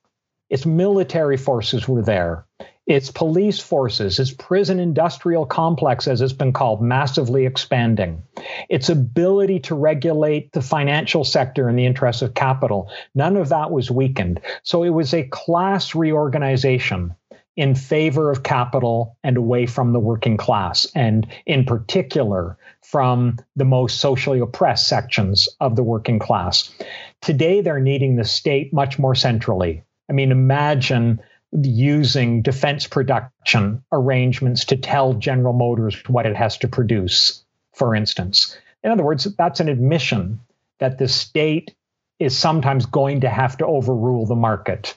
[0.50, 2.46] Its military forces were there.
[2.86, 8.22] Its police forces, its prison industrial complex, as it's been called, massively expanding.
[8.70, 13.70] Its ability to regulate the financial sector in the interests of capital, none of that
[13.70, 14.40] was weakened.
[14.62, 17.14] So it was a class reorganization
[17.56, 22.56] in favor of capital and away from the working class, and in particular
[22.90, 26.72] from the most socially oppressed sections of the working class.
[27.20, 29.82] Today, they're needing the state much more centrally.
[30.08, 31.20] I mean, imagine
[31.52, 38.56] using defense production arrangements to tell General Motors what it has to produce, for instance.
[38.82, 40.40] In other words, that's an admission
[40.78, 41.74] that the state
[42.18, 44.96] is sometimes going to have to overrule the market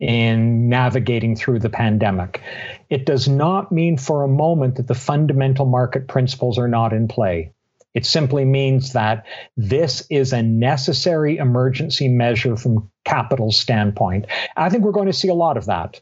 [0.00, 2.42] in navigating through the pandemic.
[2.88, 7.06] It does not mean for a moment that the fundamental market principles are not in
[7.06, 7.52] play.
[7.92, 9.26] It simply means that
[9.56, 14.26] this is a necessary emergency measure from capital's standpoint.
[14.56, 16.00] I think we're going to see a lot of that.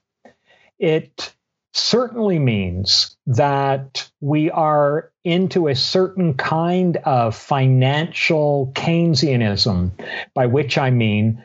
[0.78, 1.34] It
[1.72, 9.92] certainly means that we are into a certain kind of financial Keynesianism,
[10.34, 11.44] by which I mean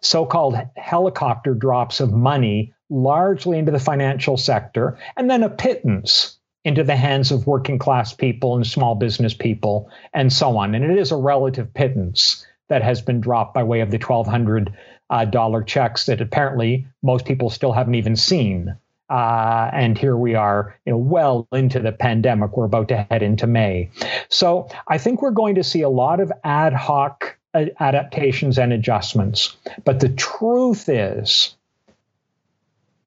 [0.00, 6.38] so called helicopter drops of money largely into the financial sector, and then a pittance
[6.64, 10.74] into the hands of working class people and small business people and so on.
[10.74, 14.74] And it is a relative pittance that has been dropped by way of the $1,200
[15.10, 18.76] uh, checks that apparently most people still haven't even seen.
[19.08, 22.56] Uh, and here we are, you know, well into the pandemic.
[22.56, 23.90] We're about to head into May.
[24.28, 27.35] So I think we're going to see a lot of ad hoc
[27.80, 29.56] adaptations and adjustments.
[29.84, 31.54] But the truth is,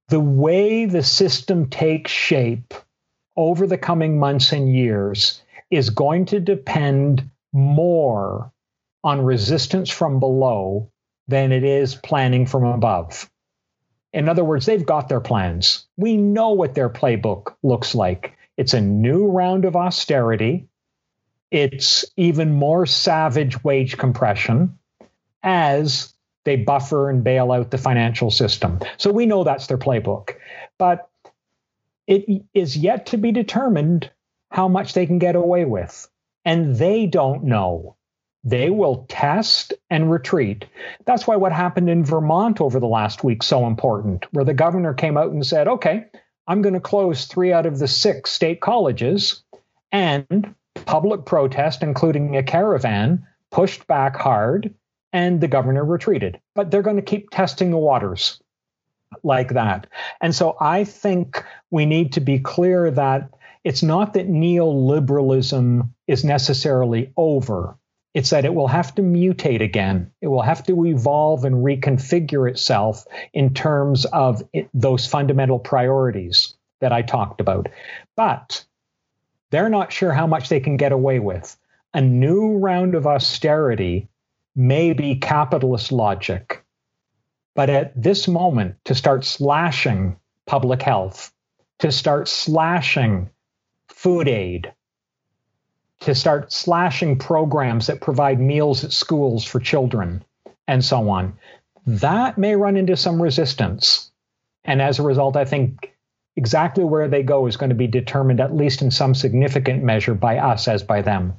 [0.10, 2.74] the way the system takes shape
[3.38, 8.52] over the coming months and years is going to depend more
[9.04, 10.92] on resistance from below
[11.28, 13.30] than it is planning from above.
[14.12, 15.86] In other words, they've got their plans.
[15.96, 18.36] We know what their playbook looks like.
[18.58, 20.69] It's a new round of austerity.
[21.52, 24.78] It's even more savage wage compression
[25.42, 26.14] as
[26.46, 28.80] they buffer and bail out the financial system.
[28.98, 30.36] So we know that's their playbook.
[30.78, 31.10] But
[32.08, 34.10] it is yet to be determined
[34.52, 36.08] how much they can get away with.
[36.46, 37.96] And they don't know.
[38.44, 40.66] They will test and retreat.
[41.06, 44.94] That's why what happened in Vermont over the last week so important, where the governor
[44.94, 46.06] came out and said, "Okay,
[46.48, 49.44] I'm going to close 3 out of the 6 state colleges."
[49.92, 50.56] And
[50.86, 54.74] public protest including a caravan pushed back hard
[55.12, 56.40] and the governor retreated.
[56.56, 58.40] But they're going to keep testing the waters
[59.24, 59.88] like that.
[60.22, 66.24] And so I think we need to be clear that it's not that neoliberalism is
[66.24, 67.76] necessarily over.
[68.14, 70.12] It's that it will have to mutate again.
[70.22, 76.56] It will have to evolve and reconfigure itself in terms of it, those fundamental priorities
[76.82, 77.68] that I talked about.
[78.16, 78.66] But
[79.52, 81.58] they're not sure how much they can get away with.
[81.94, 84.08] A new round of austerity
[84.56, 86.64] may be capitalist logic
[87.60, 91.34] but at this moment, to start slashing public health,
[91.80, 93.30] to start slashing
[93.90, 94.72] food aid,
[96.00, 100.24] to start slashing programs that provide meals at schools for children,
[100.70, 101.38] and so on,
[101.86, 104.10] that may run into some resistance.
[104.64, 105.94] And as a result, I think
[106.36, 110.14] exactly where they go is going to be determined, at least in some significant measure,
[110.14, 111.34] by us as by them.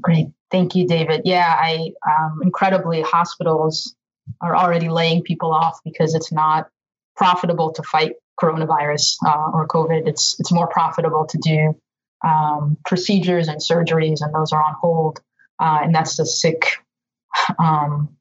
[0.00, 0.28] Great.
[0.50, 1.22] Thank you, David.
[1.24, 3.94] Yeah, I um, incredibly hospitals
[4.40, 6.68] are already laying people off because it's not
[7.16, 10.08] profitable to fight coronavirus uh, or COVID.
[10.08, 11.76] It's it's more profitable to do
[12.26, 15.20] um, procedures and surgeries, and those are on hold.
[15.58, 16.78] Uh, and that's the sick
[17.58, 18.16] um,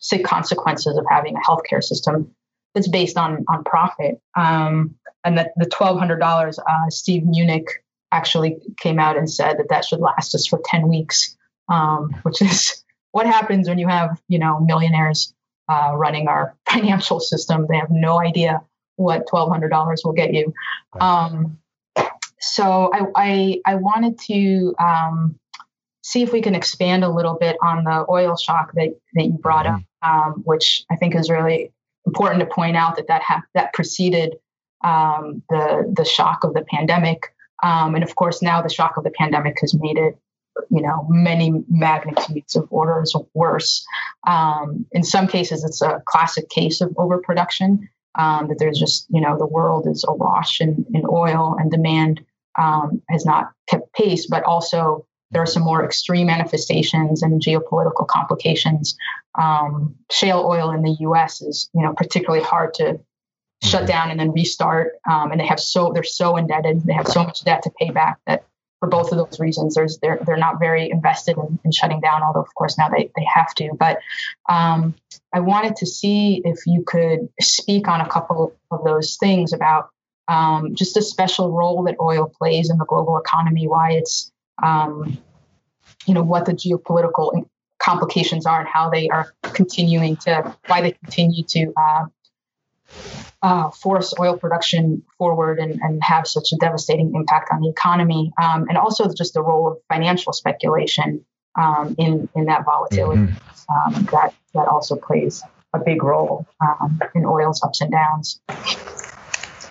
[0.00, 2.34] sick consequences of having a healthcare system
[2.74, 4.20] that's based on on profit.
[4.36, 4.94] Um,
[5.24, 7.64] and that the twelve hundred dollars, uh, Steve Mnuchin
[8.10, 11.36] actually came out and said that that should last us for ten weeks
[11.68, 15.32] um, which is what happens when you have you know millionaires
[15.68, 17.66] uh, running our financial system.
[17.68, 18.62] They have no idea
[18.96, 20.52] what twelve hundred dollars will get you.
[21.00, 21.58] Um,
[22.40, 25.38] so I, I, I wanted to um,
[26.08, 29.32] see if we can expand a little bit on the oil shock that that you
[29.32, 30.10] brought up, mm-hmm.
[30.10, 31.70] um, which I think is really
[32.06, 34.36] important to point out that that ha- that preceded
[34.82, 37.34] um, the the shock of the pandemic.
[37.62, 40.18] Um, and of course, now the shock of the pandemic has made it
[40.70, 43.84] you know many magnitudes of orders worse.
[44.26, 47.88] Um, in some cases, it's a classic case of overproduction.
[48.14, 52.24] Um, that there's just you know the world is awash in, in oil and demand
[52.56, 58.06] um, has not kept pace, but also there are some more extreme manifestations and geopolitical
[58.06, 58.96] complications.
[59.38, 61.42] Um, shale oil in the U.S.
[61.42, 63.00] is, you know, particularly hard to
[63.62, 63.86] shut mm-hmm.
[63.86, 64.94] down and then restart.
[65.08, 67.90] Um, and they have so they're so indebted, they have so much debt to pay
[67.90, 68.44] back that
[68.80, 72.22] for both of those reasons, there's they're they're not very invested in, in shutting down.
[72.22, 73.70] Although of course now they they have to.
[73.78, 73.98] But
[74.48, 74.94] um,
[75.32, 79.90] I wanted to see if you could speak on a couple of those things about
[80.28, 84.30] um, just a special role that oil plays in the global economy, why it's
[84.62, 85.18] um,
[86.06, 87.48] you know what the geopolitical
[87.78, 92.06] complications are and how they are continuing to why they continue to uh,
[93.42, 98.32] uh, force oil production forward and, and have such a devastating impact on the economy,
[98.42, 101.24] um, and also just the role of financial speculation
[101.56, 103.96] um, in in that volatility mm-hmm.
[103.96, 105.42] um, that that also plays
[105.74, 108.40] a big role um, in oil's ups and downs.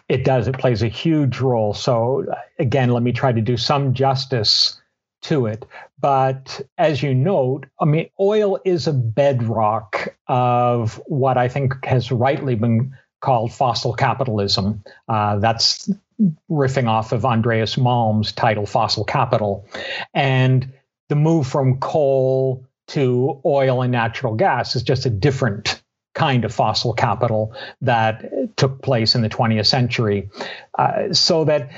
[0.09, 0.47] It does.
[0.47, 1.73] It plays a huge role.
[1.73, 2.25] So
[2.59, 4.79] again, let me try to do some justice
[5.23, 5.65] to it.
[5.99, 12.11] But as you note, I mean, oil is a bedrock of what I think has
[12.11, 14.83] rightly been called fossil capitalism.
[15.09, 15.89] Uh, that's
[16.49, 19.67] riffing off of Andreas Malm's title, Fossil Capital.
[20.13, 20.71] And
[21.09, 25.76] the move from coal to oil and natural gas is just a different
[26.17, 28.25] kind of fossil capital that
[28.57, 30.27] took place in the 20th century.
[30.79, 31.69] Uh, so that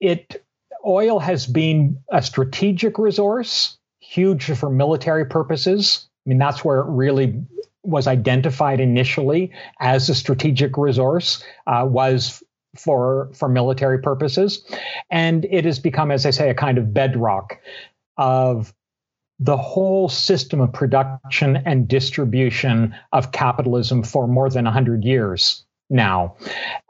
[0.00, 0.44] it
[0.84, 6.08] oil has been a strategic resource, huge for military purposes.
[6.26, 7.40] I mean, that's where it really
[7.84, 12.42] was identified initially as a strategic resource uh, was
[12.76, 14.64] for for military purposes,
[15.08, 17.58] and it has become, as I say, a kind of bedrock
[18.16, 18.74] of
[19.38, 26.36] the whole system of production and distribution of capitalism for more than 100 years now.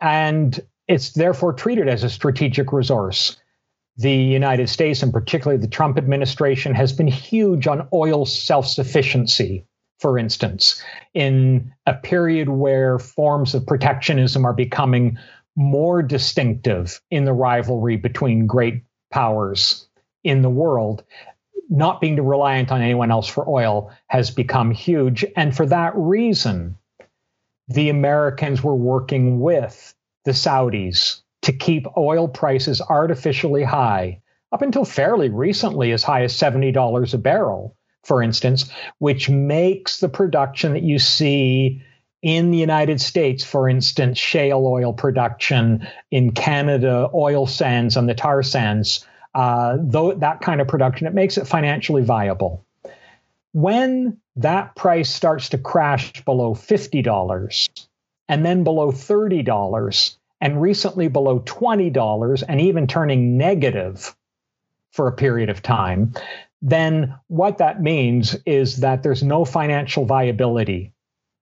[0.00, 3.36] And it's therefore treated as a strategic resource.
[3.96, 9.66] The United States, and particularly the Trump administration, has been huge on oil self sufficiency
[10.04, 10.82] for instance,
[11.14, 15.16] in a period where forms of protectionism are becoming
[15.56, 19.88] more distinctive in the rivalry between great powers
[20.24, 21.04] in the world,
[21.68, 25.24] not being reliant on anyone else for oil has become huge.
[25.36, 26.76] And for that reason,
[27.68, 29.94] the Americans were working with
[30.24, 34.20] the Saudis to keep oil prices artificially high,
[34.52, 40.08] up until fairly recently, as high as $70 a barrel for instance, which makes the
[40.08, 41.82] production that you see
[42.22, 48.14] in the United States, for instance, shale oil production in Canada, oil sands on the
[48.14, 52.64] tar sands, uh, though that kind of production, it makes it financially viable.
[53.52, 57.86] When that price starts to crash below $50
[58.28, 64.14] and then below $30 and recently below $20 and even turning negative
[64.92, 66.14] for a period of time,
[66.62, 70.92] then what that means is that there's no financial viability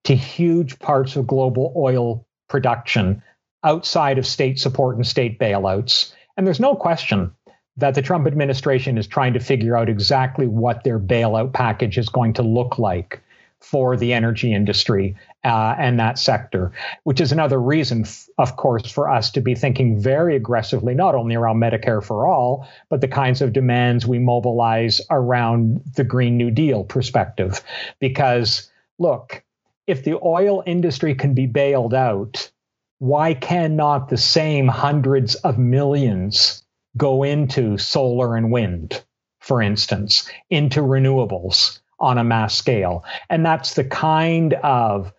[0.03, 3.23] to huge parts of global oil production
[3.63, 6.13] outside of state support and state bailouts.
[6.35, 7.33] And there's no question
[7.77, 12.09] that the Trump administration is trying to figure out exactly what their bailout package is
[12.09, 13.21] going to look like
[13.63, 15.15] for the energy industry
[15.45, 16.71] uh, and that sector,
[17.03, 21.15] which is another reason, f- of course, for us to be thinking very aggressively, not
[21.15, 26.35] only around Medicare for all, but the kinds of demands we mobilize around the Green
[26.35, 27.61] New Deal perspective.
[27.99, 28.69] Because,
[28.99, 29.41] look,
[29.87, 32.51] if the oil industry can be bailed out,
[32.99, 36.62] why cannot the same hundreds of millions
[36.97, 39.03] go into solar and wind,
[39.39, 43.03] for instance, into renewables on a mass scale?
[43.29, 45.13] And that's the kind of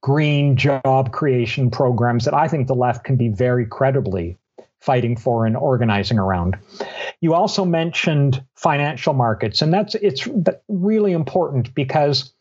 [0.00, 4.38] green job creation programs that I think the left can be very credibly
[4.80, 6.56] fighting for and organizing around.
[7.20, 10.26] You also mentioned financial markets, and that's it's
[10.68, 12.32] really important because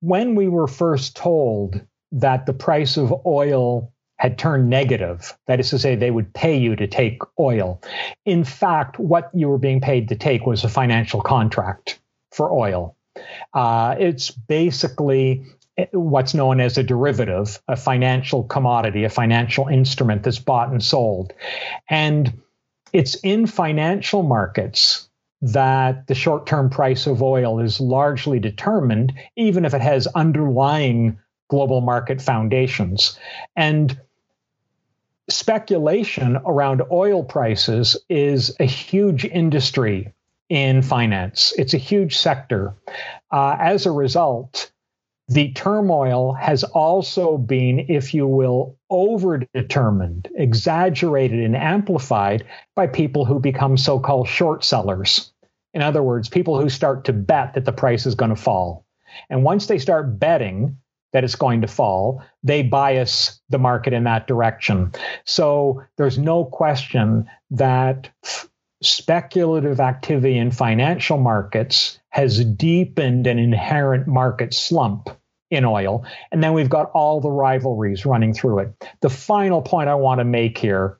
[0.00, 1.80] when we were first told
[2.12, 6.56] that the price of oil had turned negative, that is to say, they would pay
[6.56, 7.80] you to take oil.
[8.24, 12.00] In fact, what you were being paid to take was a financial contract
[12.32, 12.96] for oil.
[13.54, 15.44] Uh, it's basically
[15.92, 21.32] what's known as a derivative, a financial commodity, a financial instrument that's bought and sold.
[21.88, 22.40] And
[22.92, 25.08] it's in financial markets
[25.40, 31.18] that the short term price of oil is largely determined, even if it has underlying
[31.48, 33.18] global market foundations.
[33.54, 33.98] And
[35.30, 40.12] speculation around oil prices is a huge industry
[40.48, 42.74] in finance, it's a huge sector.
[43.30, 44.70] Uh, as a result,
[45.28, 53.38] the turmoil has also been, if you will, overdetermined, exaggerated, and amplified by people who
[53.40, 55.32] become so called short sellers
[55.74, 58.86] In other words, people who start to bet that the price is going to fall.
[59.30, 60.78] And once they start betting
[61.12, 64.92] that it's going to fall, they bias the market in that direction.
[65.24, 68.48] So there's no question that f-
[68.82, 75.08] speculative activity in financial markets has deepened an inherent market slump
[75.50, 76.04] in oil.
[76.30, 78.84] And then we've got all the rivalries running through it.
[79.00, 80.98] The final point I want to make here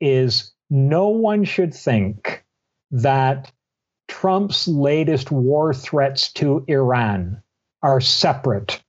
[0.00, 2.44] is no one should think
[2.92, 3.52] that
[4.08, 7.42] Trump's latest war threats to Iran
[7.82, 8.82] are separate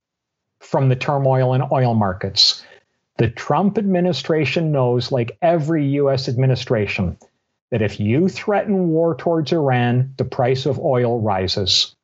[0.62, 2.64] from the turmoil in oil markets.
[3.18, 7.18] The Trump administration knows, like every US administration,
[7.70, 11.94] that if you threaten war towards Iran, the price of oil rises.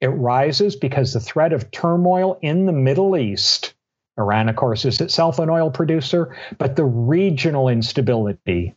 [0.00, 3.74] It rises because the threat of turmoil in the Middle East,
[4.18, 8.74] Iran, of course, is itself an oil producer, but the regional instability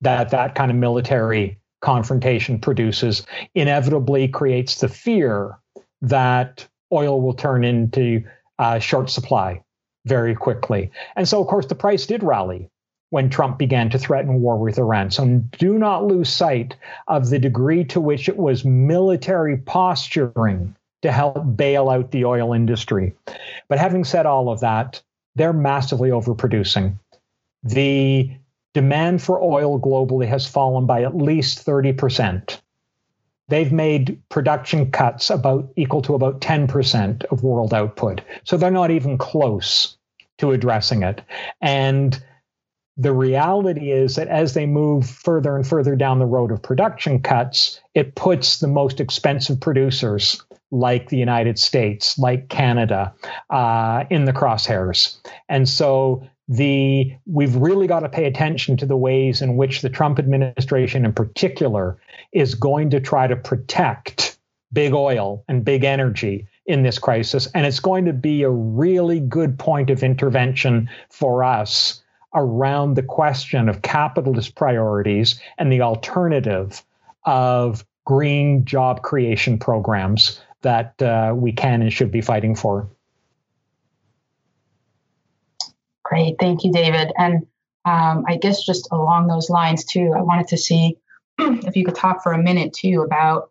[0.00, 5.58] that that kind of military confrontation produces inevitably creates the fear
[6.02, 8.24] that oil will turn into
[8.58, 9.62] uh, short supply
[10.06, 10.90] very quickly.
[11.16, 12.70] And so, of course, the price did rally
[13.10, 15.10] when Trump began to threaten war with Iran.
[15.10, 15.26] So
[15.58, 21.56] do not lose sight of the degree to which it was military posturing to help
[21.56, 23.14] bail out the oil industry.
[23.68, 25.00] But having said all of that,
[25.36, 26.98] they're massively overproducing.
[27.62, 28.30] The
[28.74, 32.60] demand for oil globally has fallen by at least 30%.
[33.48, 38.20] They've made production cuts about equal to about 10% of world output.
[38.44, 39.96] So they're not even close
[40.38, 41.22] to addressing it.
[41.60, 42.22] And
[42.96, 47.20] the reality is that as they move further and further down the road of production
[47.20, 53.14] cuts, it puts the most expensive producers like the United States, like Canada,
[53.50, 55.16] uh, in the crosshairs.
[55.48, 59.90] And so the we've really got to pay attention to the ways in which the
[59.90, 61.98] Trump administration in particular
[62.32, 64.38] is going to try to protect
[64.72, 69.20] big oil and big energy in this crisis and it's going to be a really
[69.20, 72.02] good point of intervention for us
[72.34, 76.84] around the question of capitalist priorities and the alternative
[77.24, 82.88] of green job creation programs that uh, we can and should be fighting for.
[86.08, 86.36] Great.
[86.38, 87.12] Thank you, David.
[87.16, 87.46] And
[87.84, 90.96] um, I guess just along those lines, too, I wanted to see
[91.38, 93.50] if you could talk for a minute, too, about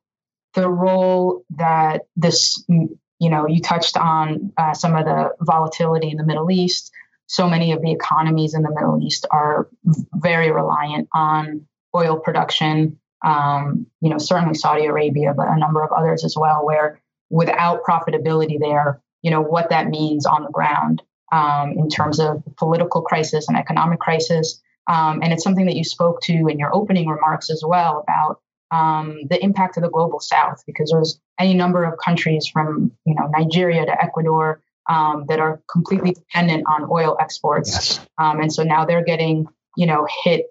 [0.53, 6.17] the role that this, you know, you touched on uh, some of the volatility in
[6.17, 6.91] the Middle East
[7.27, 9.69] so many of the economies in the Middle East are
[10.15, 12.99] very reliant on oil production.
[13.23, 17.83] Um, you know, certainly Saudi Arabia, but a number of others as well, where without
[17.83, 21.01] profitability there, you know, what that means on the ground
[21.31, 24.61] um, in terms of political crisis and economic crisis.
[24.87, 28.41] Um, and it's something that you spoke to in your opening remarks as well about
[28.71, 33.15] um, the impact of the global south, because there's any number of countries from, you
[33.15, 37.71] know, Nigeria to Ecuador um, that are completely dependent on oil exports.
[37.73, 38.07] Yes.
[38.17, 40.45] Um, and so now they're getting, you know, hit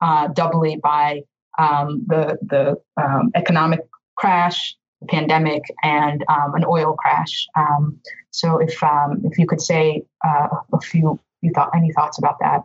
[0.00, 1.22] uh, doubly by
[1.58, 3.80] um, the the um, economic
[4.16, 4.76] crash,
[5.08, 7.46] pandemic, and um, an oil crash.
[7.56, 8.00] Um,
[8.30, 8.78] so if
[9.24, 12.64] if you could say uh, a few, you thought any thoughts about that?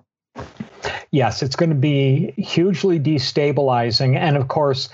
[1.12, 4.90] Yes, it's going to be hugely destabilizing, and of course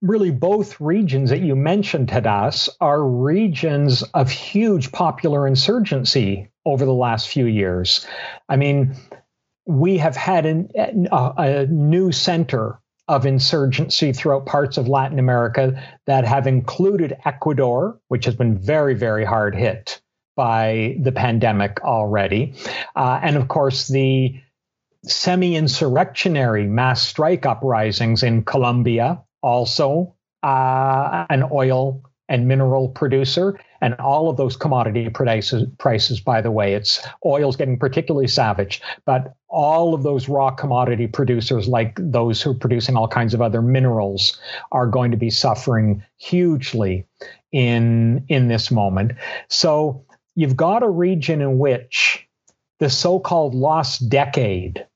[0.00, 6.94] really both regions that you mentioned, Hadas, are regions of huge popular insurgency over the
[6.94, 8.06] last few years.
[8.48, 8.96] I mean,
[9.66, 10.68] we have had an,
[11.10, 17.98] a, a new center of insurgency throughout parts of Latin America that have included Ecuador,
[18.08, 20.00] which has been very, very hard hit
[20.36, 22.54] by the pandemic already.
[22.96, 24.34] Uh, and of course, the
[25.04, 33.94] semi insurrectionary mass strike uprisings in Colombia also uh, an oil and mineral producer, and
[33.94, 39.34] all of those commodity prices, prices, by the way, it's oil's getting particularly savage, but
[39.52, 43.62] all of those raw commodity producers, like those who are producing all kinds of other
[43.62, 44.40] minerals,
[44.72, 47.06] are going to be suffering hugely
[47.52, 49.12] in in this moment.
[49.48, 52.26] So you've got a region in which
[52.80, 54.86] the so-called lost decade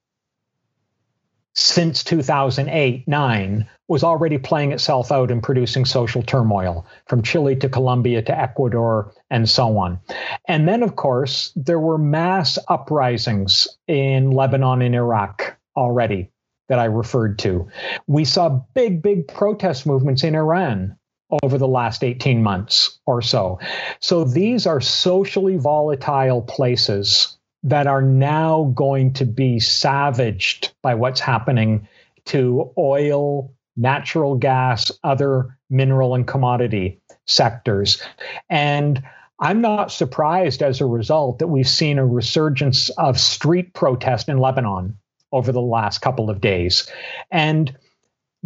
[1.56, 7.68] since 2008 9 was already playing itself out and producing social turmoil from Chile to
[7.68, 9.98] Colombia to Ecuador and so on.
[10.46, 16.30] And then, of course, there were mass uprisings in Lebanon and Iraq already
[16.68, 17.68] that I referred to.
[18.06, 20.96] We saw big, big protest movements in Iran
[21.42, 23.60] over the last 18 months or so.
[24.00, 27.35] So these are socially volatile places
[27.66, 31.88] that are now going to be savaged by what's happening
[32.24, 38.00] to oil natural gas, other mineral and commodity sectors.
[38.48, 39.02] And
[39.40, 44.38] I'm not surprised as a result that we've seen a resurgence of street protest in
[44.38, 44.96] Lebanon
[45.32, 46.88] over the last couple of days.
[47.32, 47.76] And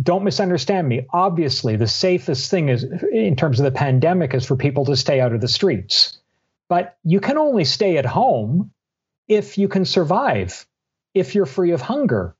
[0.03, 1.07] don't misunderstand me.
[1.13, 5.21] Obviously, the safest thing is in terms of the pandemic is for people to stay
[5.21, 6.19] out of the streets.
[6.71, 8.71] But you can only stay at home
[9.31, 10.67] if you can survive,
[11.15, 12.35] if you're free of hunger.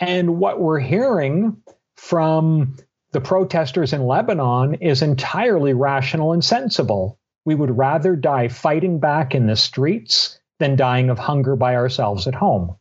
[0.00, 1.62] And what we're hearing
[1.96, 2.76] from
[3.12, 7.20] the protesters in Lebanon is entirely rational and sensible.
[7.44, 12.26] We would rather die fighting back in the streets than dying of hunger by ourselves
[12.26, 12.76] at home.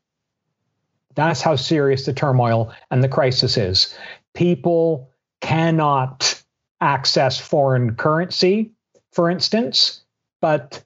[1.13, 3.95] That's how serious the turmoil and the crisis is.
[4.33, 6.41] People cannot
[6.79, 8.71] access foreign currency,
[9.11, 10.01] for instance,
[10.41, 10.83] but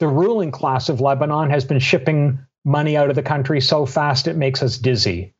[0.00, 4.26] the ruling class of Lebanon has been shipping money out of the country so fast
[4.26, 5.32] it makes us dizzy.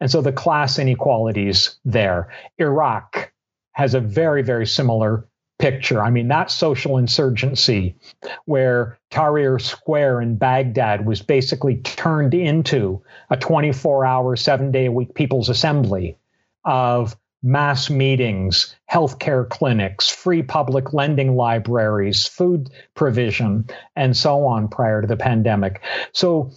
[0.00, 2.32] And so the class inequalities there.
[2.58, 3.32] Iraq
[3.72, 5.26] has a very, very similar
[5.58, 6.02] picture.
[6.02, 7.96] I mean, that social insurgency
[8.44, 14.92] where Tahrir Square in Baghdad was basically turned into a 24 hour, seven day a
[14.92, 16.16] week people's assembly
[16.64, 25.00] of mass meetings, healthcare clinics, free public lending libraries, food provision, and so on prior
[25.00, 25.82] to the pandemic.
[26.12, 26.50] So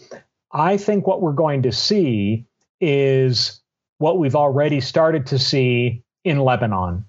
[0.52, 2.46] I think what we're going to see
[2.80, 3.62] is
[4.00, 7.06] what we've already started to see in Lebanon,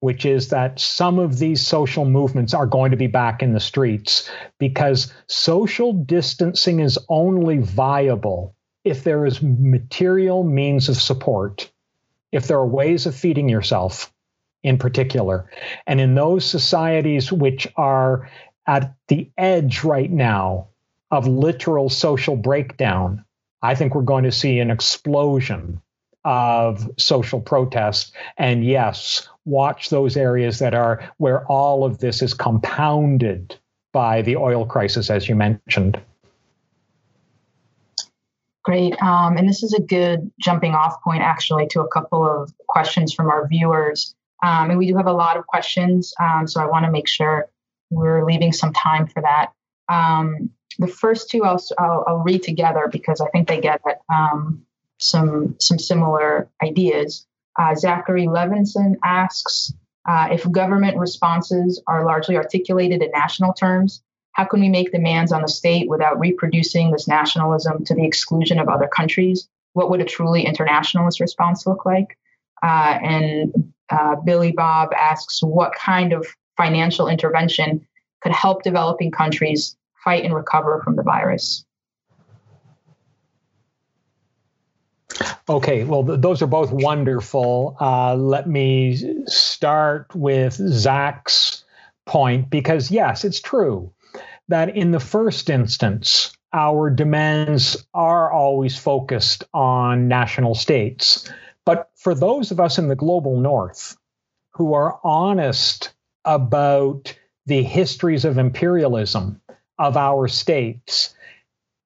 [0.00, 3.60] which is that some of these social movements are going to be back in the
[3.60, 8.54] streets because social distancing is only viable
[8.84, 11.70] if there is material means of support,
[12.32, 14.12] if there are ways of feeding yourself
[14.62, 15.50] in particular.
[15.86, 18.30] And in those societies which are
[18.66, 20.68] at the edge right now
[21.10, 23.24] of literal social breakdown,
[23.62, 25.80] I think we're going to see an explosion
[26.24, 28.14] of social protest.
[28.36, 33.56] And yes, watch those areas that are where all of this is compounded
[33.92, 35.98] by the oil crisis, as you mentioned.
[38.68, 39.00] Great.
[39.02, 43.14] Um, and this is a good jumping off point, actually, to a couple of questions
[43.14, 44.14] from our viewers.
[44.42, 47.08] Um, and we do have a lot of questions, um, so I want to make
[47.08, 47.48] sure
[47.88, 49.52] we're leaving some time for that.
[49.88, 53.80] Um, the first two I'll, I'll, I'll, read together because I think they get
[54.12, 54.66] um,
[54.98, 57.26] some some similar ideas.
[57.58, 59.72] Uh, Zachary Levinson asks
[60.06, 64.02] uh, if government responses are largely articulated in national terms.
[64.38, 68.60] How can we make demands on the state without reproducing this nationalism to the exclusion
[68.60, 69.48] of other countries?
[69.72, 72.16] What would a truly internationalist response look like?
[72.62, 76.24] Uh, and uh, Billy Bob asks what kind of
[76.56, 77.84] financial intervention
[78.20, 81.64] could help developing countries fight and recover from the virus.
[85.48, 87.76] Okay, well, th- those are both wonderful.
[87.80, 91.64] Uh, let me start with Zach's
[92.06, 93.92] point because, yes, it's true
[94.48, 101.30] that in the first instance, our demands are always focused on national states.
[101.64, 103.96] But for those of us in the global north
[104.52, 105.92] who are honest
[106.24, 107.14] about
[107.46, 109.40] the histories of imperialism
[109.78, 111.14] of our states,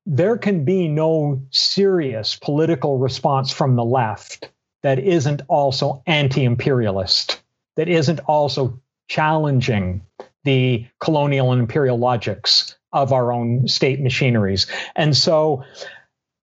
[0.07, 4.51] there can be no serious political response from the left
[4.83, 7.43] that isn't also anti imperialist,
[7.77, 10.03] that isn't also challenging
[10.45, 14.67] the colonial and imperial logics of our own state machineries.
[14.95, 15.65] And so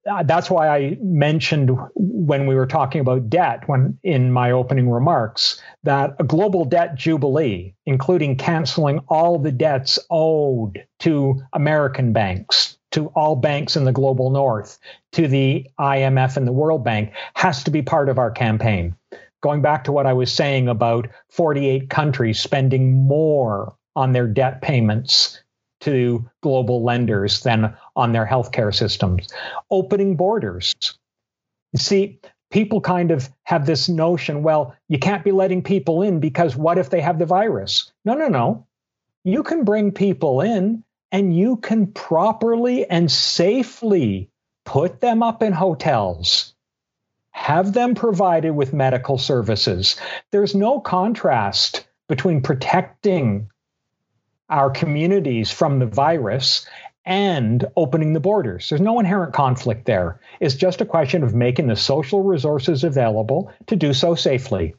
[0.10, 4.90] uh, that's why I mentioned when we were talking about debt when in my opening
[4.90, 12.78] remarks that a global debt jubilee including canceling all the debts owed to American banks
[12.92, 14.80] to all banks in the global north
[15.12, 18.96] to the IMF and the World Bank has to be part of our campaign
[19.42, 24.62] going back to what I was saying about 48 countries spending more on their debt
[24.62, 25.42] payments
[25.82, 29.28] to global lenders than on their healthcare systems.
[29.70, 30.74] Opening borders.
[31.76, 36.56] See, people kind of have this notion well, you can't be letting people in because
[36.56, 37.92] what if they have the virus?
[38.06, 38.68] No, no, no.
[39.26, 44.30] You can bring people in and you can properly and safely
[44.64, 46.54] put them up in hotels,
[47.32, 50.00] have them provided with medical services.
[50.32, 53.50] There's no contrast between protecting
[54.50, 56.68] our communities from the virus
[57.06, 58.70] and opening the borders.
[58.70, 60.20] There's no inherent conflict there.
[60.40, 64.76] It's just a question of making the social resources available to do so safely.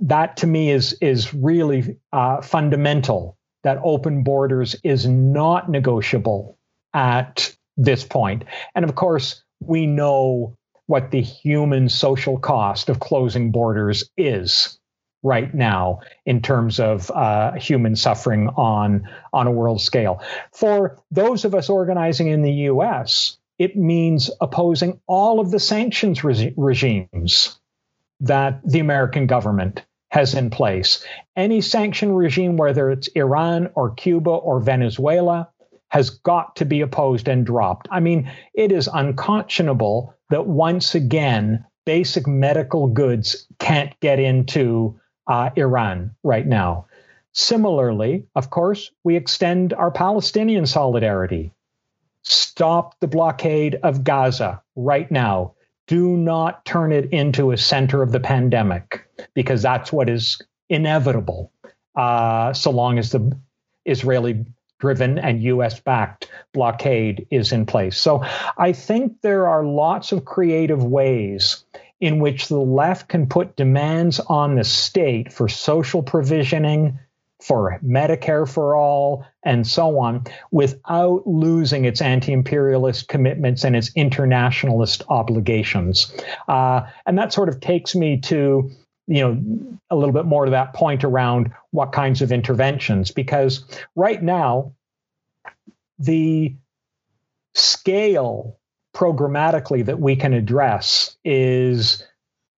[0.00, 3.36] That to me is is really uh, fundamental.
[3.62, 6.58] That open borders is not negotiable
[6.92, 8.44] at this point.
[8.74, 14.78] And of course, we know what the human social cost of closing borders is
[15.24, 20.22] right now in terms of uh, human suffering on on a world scale.
[20.52, 26.22] For those of us organizing in the U.S., it means opposing all of the sanctions
[26.22, 27.58] re- regimes
[28.20, 31.04] that the American government has in place.
[31.34, 35.48] Any sanction regime, whether it's Iran or Cuba or Venezuela,
[35.88, 37.88] has got to be opposed and dropped.
[37.90, 45.50] I mean, it is unconscionable that once again, basic medical goods can't get into uh,
[45.56, 46.86] Iran right now.
[47.32, 51.52] Similarly, of course, we extend our Palestinian solidarity.
[52.22, 55.54] Stop the blockade of Gaza right now.
[55.86, 61.52] Do not turn it into a center of the pandemic because that's what is inevitable
[61.94, 63.36] uh, so long as the
[63.84, 64.44] Israeli
[64.78, 67.96] driven and US backed blockade is in place.
[67.98, 68.24] So
[68.58, 71.64] I think there are lots of creative ways
[72.04, 76.98] in which the left can put demands on the state for social provisioning,
[77.42, 83.90] for Medicare for all, and so on, without losing its anti imperialist commitments and its
[83.94, 86.14] internationalist obligations.
[86.46, 88.70] Uh, and that sort of takes me to
[89.06, 93.64] you know a little bit more to that point around what kinds of interventions because
[93.96, 94.74] right now
[95.98, 96.54] the
[97.54, 98.58] scale
[98.94, 102.02] programmatically that we can address is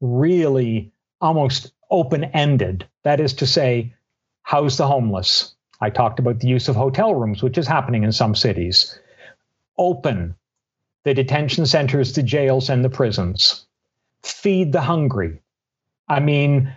[0.00, 2.86] really almost open ended.
[3.02, 3.94] That is to say,
[4.42, 5.54] house the homeless.
[5.80, 8.98] I talked about the use of hotel rooms, which is happening in some cities.
[9.78, 10.34] Open
[11.04, 13.66] the detention centers, the jails, and the prisons.
[14.22, 15.40] Feed the hungry.
[16.08, 16.72] I mean,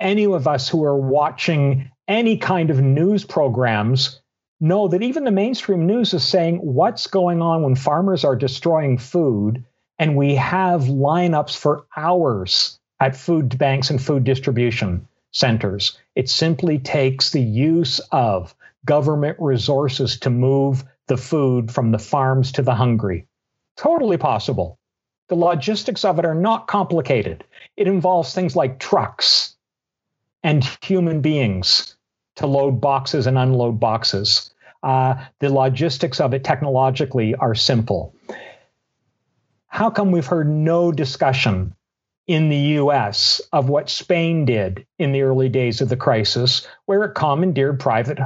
[0.00, 4.19] any of us who are watching any kind of news programs
[4.60, 8.98] know that even the mainstream news is saying what's going on when farmers are destroying
[8.98, 9.64] food
[9.98, 15.98] and we have lineups for hours at food banks and food distribution centers.
[16.14, 18.54] It simply takes the use of
[18.84, 23.26] government resources to move the food from the farms to the hungry.
[23.76, 24.78] Totally possible.
[25.28, 27.44] The logistics of it are not complicated.
[27.76, 29.56] It involves things like trucks
[30.42, 31.96] and human beings
[32.40, 34.50] to load boxes and unload boxes.
[34.82, 38.14] Uh, the logistics of it technologically are simple.
[39.66, 41.76] How come we've heard no discussion
[42.26, 47.04] in the US of what Spain did in the early days of the crisis, where
[47.04, 48.18] it commandeered private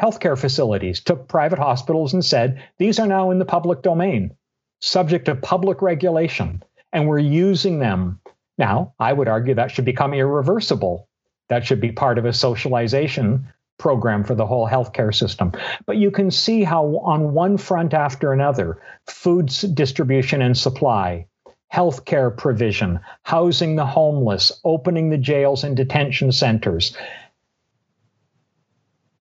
[0.00, 4.34] healthcare facilities, took private hospitals and said, these are now in the public domain,
[4.80, 6.62] subject to public regulation,
[6.94, 8.20] and we're using them.
[8.56, 11.09] Now, I would argue that should become irreversible
[11.50, 15.52] that should be part of a socialization program for the whole healthcare system.
[15.84, 21.26] But you can see how, on one front after another, food distribution and supply,
[21.72, 26.96] healthcare provision, housing the homeless, opening the jails and detention centers,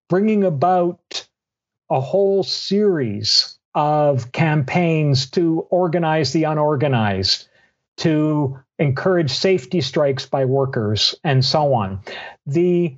[0.07, 1.27] bringing about
[1.89, 7.47] a whole series of campaigns to organize the unorganized,
[7.97, 11.99] to encourage safety strikes by workers, and so on.
[12.47, 12.97] The,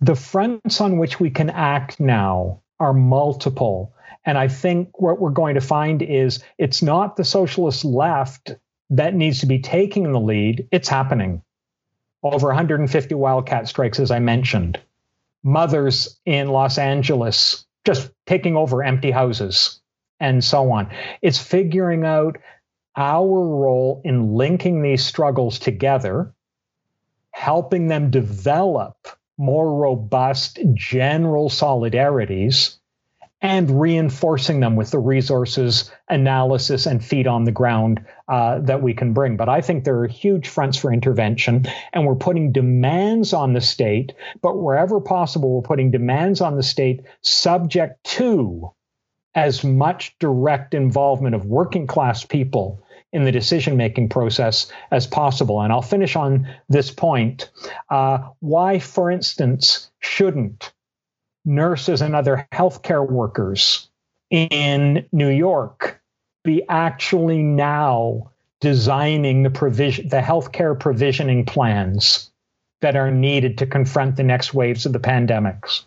[0.00, 3.92] the fronts on which we can act now are multiple.
[4.24, 8.54] And I think what we're going to find is it's not the socialist left
[8.90, 11.42] that needs to be taking the lead, it's happening.
[12.22, 14.80] Over 150 wildcat strikes, as I mentioned.
[15.42, 19.80] Mothers in Los Angeles just taking over empty houses
[20.18, 20.90] and so on.
[21.22, 22.38] It's figuring out
[22.96, 26.32] our role in linking these struggles together,
[27.30, 32.76] helping them develop more robust general solidarities,
[33.42, 38.94] and reinforcing them with the resources, analysis, and feet on the ground uh, that we
[38.94, 39.36] can bring.
[39.36, 43.60] But I think there are huge fronts for intervention, and we're putting demands on the
[43.60, 48.72] state, but wherever possible, we're putting demands on the state subject to
[49.34, 52.82] as much direct involvement of working class people
[53.16, 55.62] in the decision making process as possible.
[55.62, 57.50] And I'll finish on this point.
[57.88, 60.74] Uh, why, for instance, shouldn't
[61.46, 63.88] nurses and other healthcare workers
[64.28, 65.98] in New York
[66.44, 72.30] be actually now designing the provision the healthcare provisioning plans
[72.82, 75.84] that are needed to confront the next waves of the pandemics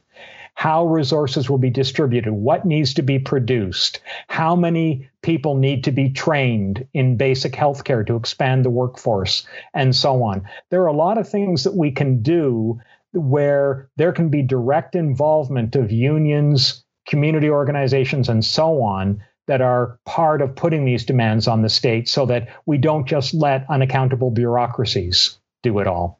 [0.60, 5.92] how resources will be distributed, what needs to be produced, how many people need to
[5.94, 10.46] be trained in basic healthcare to expand the workforce, and so on.
[10.70, 12.78] There are a lot of things that we can do
[13.14, 19.98] where there can be direct involvement of unions, community organizations, and so on that are
[20.06, 24.30] part of putting these demands on the state so that we don't just let unaccountable
[24.30, 26.19] bureaucracies do it all.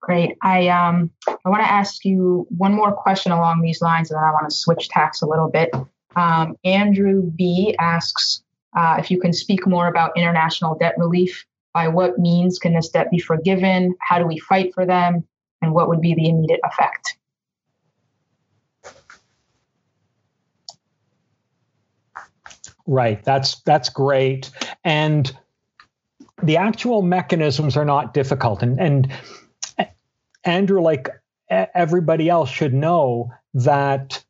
[0.00, 0.36] Great.
[0.42, 4.24] I um I want to ask you one more question along these lines, and then
[4.24, 5.74] I want to switch tacks a little bit.
[6.16, 8.42] Um, Andrew B asks
[8.76, 11.44] uh, if you can speak more about international debt relief.
[11.72, 13.94] By what means can this debt be forgiven?
[14.00, 15.24] How do we fight for them?
[15.62, 17.16] And what would be the immediate effect?
[22.86, 23.22] Right.
[23.22, 24.50] That's that's great.
[24.82, 25.30] And
[26.42, 28.62] the actual mechanisms are not difficult.
[28.62, 29.12] And and
[30.44, 31.08] Andrew, like
[31.48, 34.24] everybody else, should know that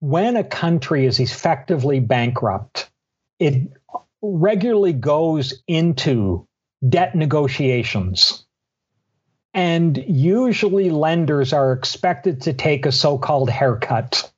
[0.00, 2.90] when a country is effectively bankrupt,
[3.38, 3.72] it
[4.22, 6.46] regularly goes into
[6.86, 8.44] debt negotiations.
[9.54, 14.30] And usually lenders are expected to take a so called haircut.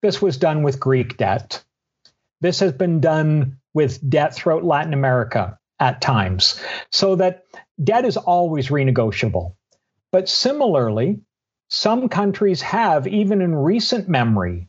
[0.00, 1.62] This was done with Greek debt.
[2.40, 6.60] This has been done with debt throughout Latin America at times,
[6.90, 7.44] so that
[7.82, 9.54] debt is always renegotiable.
[10.12, 11.20] But similarly,
[11.68, 14.68] some countries have, even in recent memory,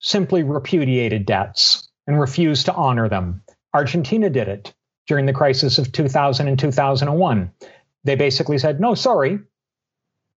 [0.00, 3.42] simply repudiated debts and refused to honor them.
[3.72, 4.74] Argentina did it
[5.06, 7.52] during the crisis of 2000 and 2001.
[8.02, 9.38] They basically said, no, sorry,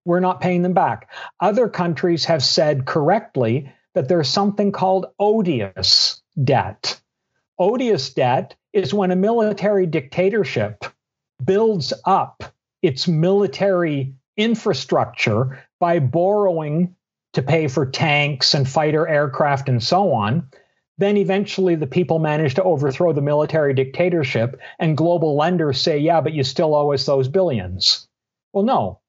[0.03, 1.09] we're not paying them back.
[1.39, 6.99] Other countries have said correctly that there's something called odious debt.
[7.57, 10.85] Odious debt is when a military dictatorship
[11.43, 12.43] builds up
[12.81, 16.95] its military infrastructure by borrowing
[17.33, 20.49] to pay for tanks and fighter aircraft and so on.
[20.97, 26.21] Then eventually the people manage to overthrow the military dictatorship, and global lenders say, yeah,
[26.21, 28.07] but you still owe us those billions.
[28.53, 28.99] Well, no.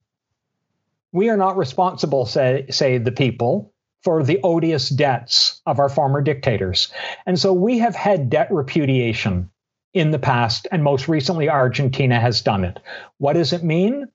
[1.13, 6.23] We are not responsible, say, say the people for the odious debts of our former
[6.23, 6.91] dictators.
[7.27, 9.51] And so we have had debt repudiation
[9.93, 12.81] in the past, and most recently, Argentina has done it.
[13.19, 14.09] What does it mean?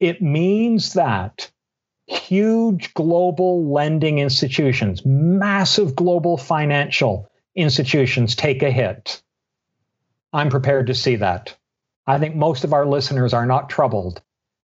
[0.00, 1.50] It means that
[2.06, 9.22] huge global lending institutions, massive global financial institutions take a hit.
[10.32, 11.56] I'm prepared to see that.
[12.06, 14.22] I think most of our listeners are not troubled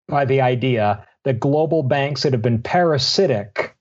[0.07, 3.75] by the idea that global banks that have been parasitic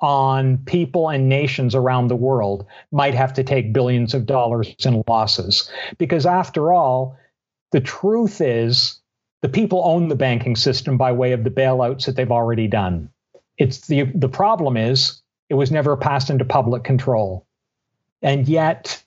[0.00, 5.02] on people and nations around the world might have to take billions of dollars in
[5.08, 5.70] losses.
[5.96, 7.16] Because after all,
[7.72, 9.00] the truth is
[9.42, 13.10] the people own the banking system by way of the bailouts that they've already done.
[13.56, 17.46] It's the the problem is it was never passed into public control.
[18.22, 19.02] And yet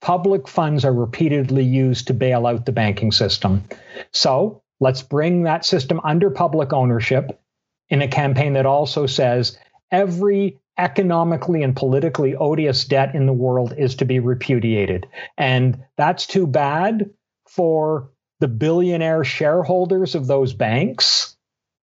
[0.00, 3.64] public funds are repeatedly used to bail out the banking system.
[4.12, 7.40] So let's bring that system under public ownership
[7.88, 9.58] in a campaign that also says
[9.90, 15.06] every economically and politically odious debt in the world is to be repudiated.
[15.36, 17.10] And that's too bad
[17.46, 18.08] for
[18.40, 21.36] the billionaire shareholders of those banks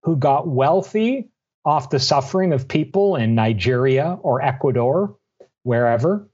[0.03, 1.29] who got wealthy
[1.63, 5.17] off the suffering of people in Nigeria or Ecuador,
[5.63, 6.27] wherever.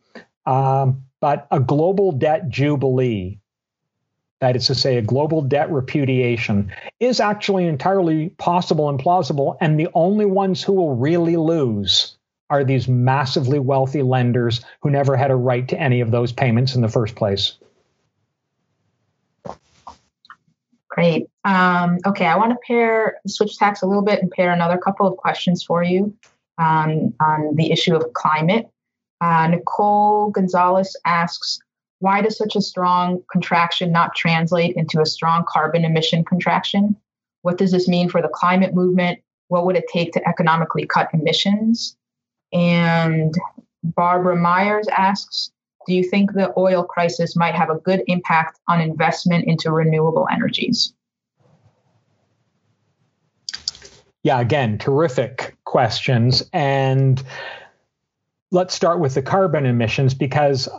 [0.46, 3.40] Um, but a global debt jubilee
[4.44, 9.56] that is to say, a global debt repudiation, is actually entirely possible and plausible.
[9.62, 12.18] And the only ones who will really lose
[12.50, 16.76] are these massively wealthy lenders who never had a right to any of those payments
[16.76, 17.58] in the first place.
[20.94, 21.26] Great.
[21.44, 25.08] Um, okay, I want to pair switch tacks a little bit and pair another couple
[25.08, 26.16] of questions for you
[26.60, 28.70] um, on the issue of climate.
[29.20, 31.58] Uh, Nicole Gonzalez asks,
[31.98, 36.96] why does such a strong contraction not translate into a strong carbon emission contraction?
[37.42, 39.18] What does this mean for the climate movement?
[39.48, 41.98] What would it take to economically cut emissions?
[42.52, 43.34] And
[43.84, 45.53] Barbara Myers asks
[45.88, 50.28] Do you think the oil crisis might have a good impact on investment into renewable
[50.32, 50.94] energies?
[54.24, 56.44] Yeah, again, terrific questions.
[56.54, 57.22] And
[58.52, 60.70] let's start with the carbon emissions because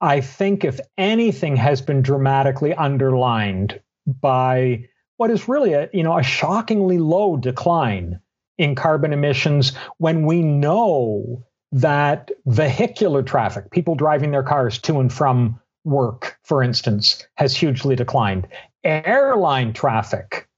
[0.00, 6.18] I think if anything has been dramatically underlined by what is really a you know
[6.18, 8.20] a shockingly low decline
[8.58, 15.12] in carbon emissions when we know that vehicular traffic, people driving their cars to and
[15.12, 18.48] from work, for instance, has hugely declined.
[18.84, 20.48] Airline traffic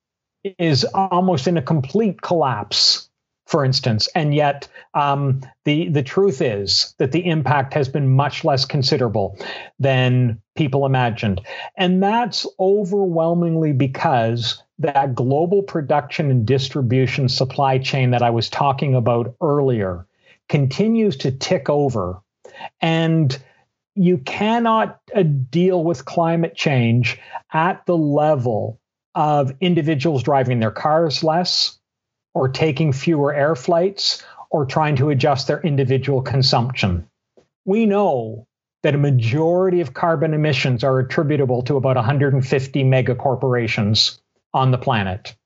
[0.58, 3.08] is almost in a complete collapse
[3.52, 4.08] for instance.
[4.14, 9.38] And yet, um, the the truth is that the impact has been much less considerable
[9.78, 11.42] than people imagined,
[11.76, 18.94] and that's overwhelmingly because that global production and distribution supply chain that I was talking
[18.94, 20.06] about earlier
[20.48, 22.22] continues to tick over
[22.80, 23.36] And
[23.94, 27.18] you cannot uh, deal with climate change
[27.52, 28.80] at the level
[29.14, 31.78] of individuals driving their cars less
[32.34, 37.06] or taking fewer air flights or trying to adjust their individual consumption.
[37.64, 38.46] We know
[38.82, 44.20] that a majority of carbon emissions are attributable to about 150 mega corporations
[44.54, 45.36] on the planet.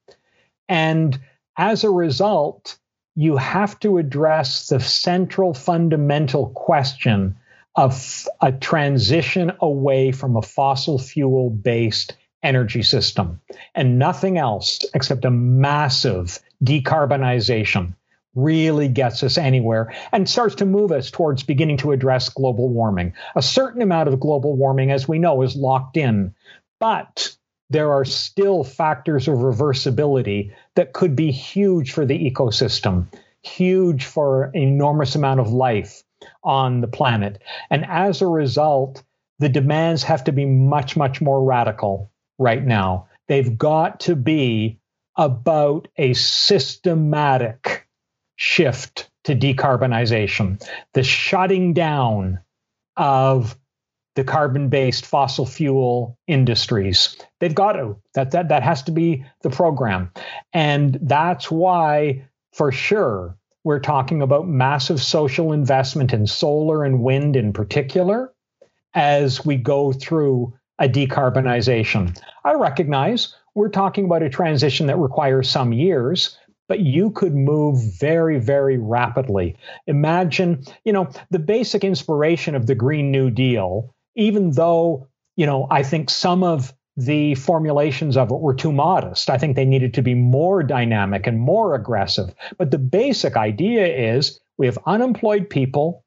[0.69, 1.19] And
[1.57, 2.79] as a result,
[3.17, 7.35] you have to address the central fundamental question
[7.75, 13.41] of a transition away from a fossil fuel based energy system
[13.75, 17.95] and nothing else except a massive decarbonization
[18.35, 23.15] really gets us anywhere and starts to move us towards beginning to address global warming.
[23.35, 26.35] A certain amount of global warming, as we know, is locked in,
[26.79, 27.35] but
[27.71, 33.07] there are still factors of reversibility that could be huge for the ecosystem,
[33.43, 36.03] huge for enormous amount of life
[36.45, 37.43] on the planet.
[37.71, 39.03] And as a result,
[39.39, 43.09] the demands have to be much, much more radical right now.
[43.29, 44.79] They've got to be
[45.17, 47.87] about a systematic
[48.37, 52.39] shift to decarbonization, the shutting down
[52.97, 53.59] of
[54.15, 57.17] the carbon-based fossil fuel industries.
[57.41, 57.97] They've got to.
[58.15, 60.11] That that that has to be the program.
[60.53, 67.37] And that's why for sure we're talking about massive social investment in solar and wind
[67.37, 68.33] in particular
[68.95, 72.19] as we go through a decarbonization.
[72.45, 76.39] I recognize we're talking about a transition that requires some years,
[76.69, 79.57] but you could move very, very rapidly.
[79.87, 85.67] Imagine, you know, the basic inspiration of the Green New Deal, even though, you know,
[85.71, 89.29] I think some of the formulations of it were too modest.
[89.29, 92.35] I think they needed to be more dynamic and more aggressive.
[92.57, 96.05] But the basic idea is we have unemployed people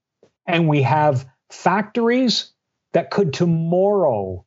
[0.48, 2.52] and we have factories
[2.94, 4.44] that could tomorrow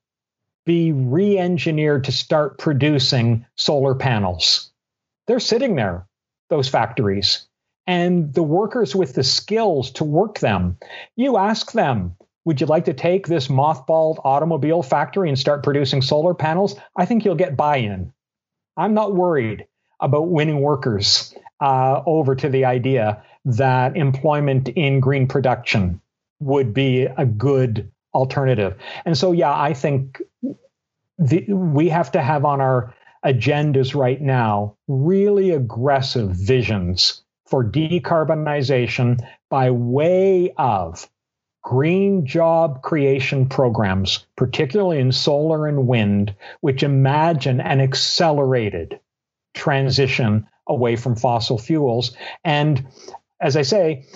[0.65, 4.71] be re engineered to start producing solar panels.
[5.27, 6.07] They're sitting there,
[6.51, 7.47] those factories,
[7.87, 10.77] and the workers with the skills to work them.
[11.17, 16.03] You ask them, would you like to take this mothballed automobile factory and start producing
[16.03, 16.77] solar panels?
[16.97, 18.13] I think you'll get buy in.
[18.77, 19.67] I'm not worried
[20.01, 26.01] about winning workers uh, over to the idea that employment in green production
[26.41, 28.77] would be a good alternative.
[29.05, 30.21] And so, yeah, I think
[31.19, 32.95] the, we have to have on our
[33.25, 41.09] agendas right now really aggressive visions for decarbonization by way of
[41.63, 49.01] green job creation programs, particularly in solar and wind, which imagine an accelerated
[49.55, 52.17] transition away from fossil fuels.
[52.45, 52.87] And
[53.41, 54.07] as I say,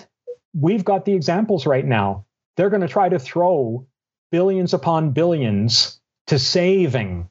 [0.53, 2.25] we've got the examples right now.
[2.55, 3.87] They're going to try to throw
[4.31, 7.29] billions upon billions to saving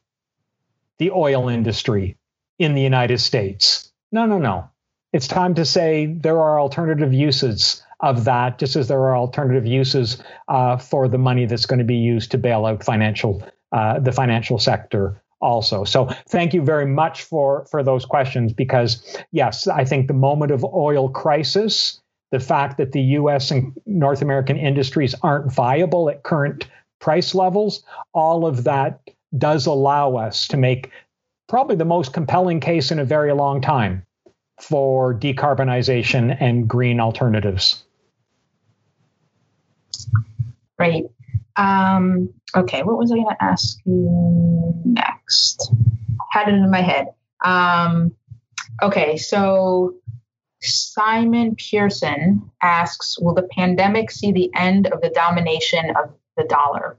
[0.97, 2.17] the oil industry
[2.57, 3.91] in the United States.
[4.11, 4.69] No, no, no.
[5.13, 9.65] It's time to say there are alternative uses of that, just as there are alternative
[9.65, 13.99] uses uh, for the money that's going to be used to bail out financial uh,
[13.99, 15.83] the financial sector also.
[15.83, 20.51] So thank you very much for for those questions because yes, I think the moment
[20.51, 21.99] of oil crisis,
[22.31, 23.51] the fact that the U.S.
[23.51, 26.67] and North American industries aren't viable at current
[26.99, 27.83] price levels,
[28.13, 28.99] all of that
[29.37, 30.91] does allow us to make
[31.47, 34.03] probably the most compelling case in a very long time
[34.59, 37.83] for decarbonization and green alternatives.
[40.77, 41.05] Great.
[41.55, 45.71] Um, okay, what was I going to ask you next?
[46.31, 47.07] Had it in my head.
[47.43, 48.13] Um,
[48.81, 49.95] okay, so
[50.61, 56.97] Simon Pearson asks Will the pandemic see the end of the domination of the dollar?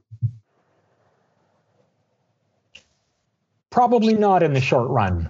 [3.69, 5.29] Probably not in the short run.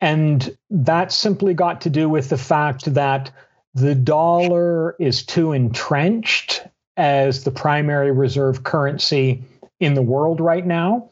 [0.00, 3.30] And that simply got to do with the fact that
[3.74, 6.66] the dollar is too entrenched
[6.96, 9.42] as the primary reserve currency
[9.80, 11.10] in the world right now.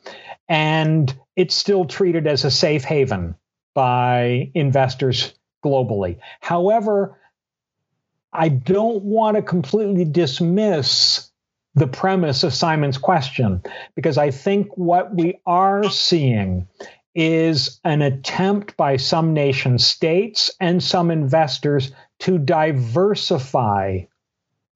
[0.48, 3.34] And it's still treated as a safe haven
[3.74, 5.34] by investors
[5.64, 6.18] globally.
[6.40, 7.18] However,
[8.32, 11.30] I don't want to completely dismiss
[11.74, 13.62] the premise of Simon's question
[13.94, 16.66] because I think what we are seeing
[17.14, 24.00] is an attempt by some nation states and some investors to diversify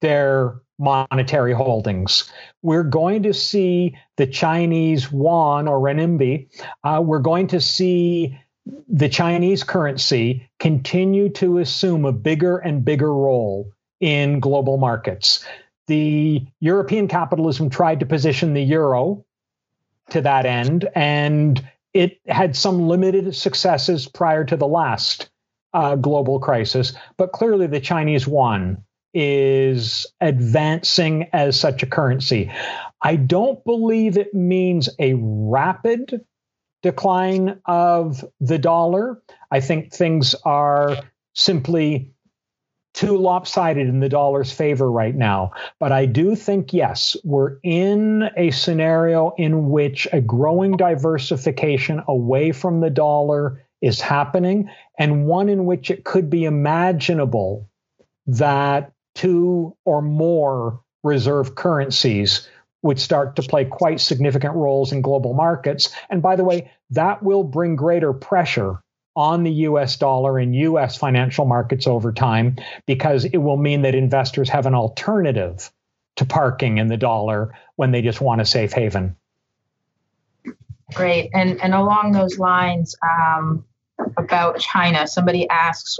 [0.00, 2.30] their monetary holdings.
[2.62, 6.48] We're going to see the Chinese yuan or renminbi.
[6.82, 8.38] Uh, we're going to see
[8.88, 13.70] the Chinese currency continue to assume a bigger and bigger role
[14.00, 15.44] in global markets.
[15.86, 19.24] the European capitalism tried to position the euro
[20.10, 25.30] to that end, and it had some limited successes prior to the last
[25.72, 26.92] uh, global crisis.
[27.16, 28.82] But clearly, the Chinese yuan
[29.14, 32.50] is advancing as such a currency.
[33.00, 36.24] I don't believe it means a rapid
[36.82, 39.22] decline of the dollar.
[39.50, 40.96] I think things are
[41.34, 42.12] simply
[42.94, 45.50] too lopsided in the dollar's favor right now.
[45.80, 52.52] But I do think, yes, we're in a scenario in which a growing diversification away
[52.52, 57.68] from the dollar is happening, and one in which it could be imaginable
[58.26, 62.48] that two or more reserve currencies
[62.82, 65.94] would start to play quite significant roles in global markets.
[66.10, 68.80] And by the way, that will bring greater pressure
[69.16, 73.94] on the US dollar and US financial markets over time because it will mean that
[73.94, 75.70] investors have an alternative
[76.16, 79.16] to parking in the dollar when they just want a safe haven.
[80.92, 81.30] Great.
[81.32, 83.64] And, and along those lines, um,
[84.16, 85.96] about China, somebody asks,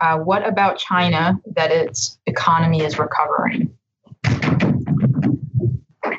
[0.00, 3.76] uh, what about China that its economy is recovering?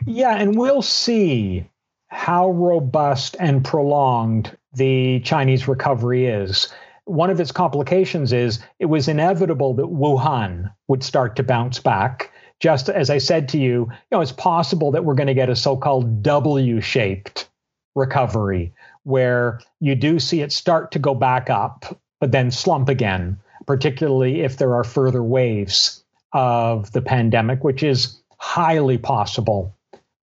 [0.05, 1.69] Yeah, and we'll see
[2.07, 6.73] how robust and prolonged the Chinese recovery is.
[7.05, 12.31] One of its complications is it was inevitable that Wuhan would start to bounce back.
[12.59, 15.49] Just as I said to you, you know, it's possible that we're going to get
[15.49, 17.49] a so-called W-shaped
[17.95, 18.73] recovery
[19.03, 24.41] where you do see it start to go back up, but then slump again, particularly
[24.41, 26.03] if there are further waves
[26.33, 29.75] of the pandemic, which is highly possible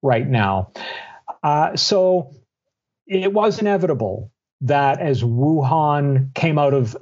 [0.03, 0.73] right now.
[1.43, 2.35] Uh, so
[3.07, 4.31] it was inevitable
[4.63, 6.97] that as Wuhan came out of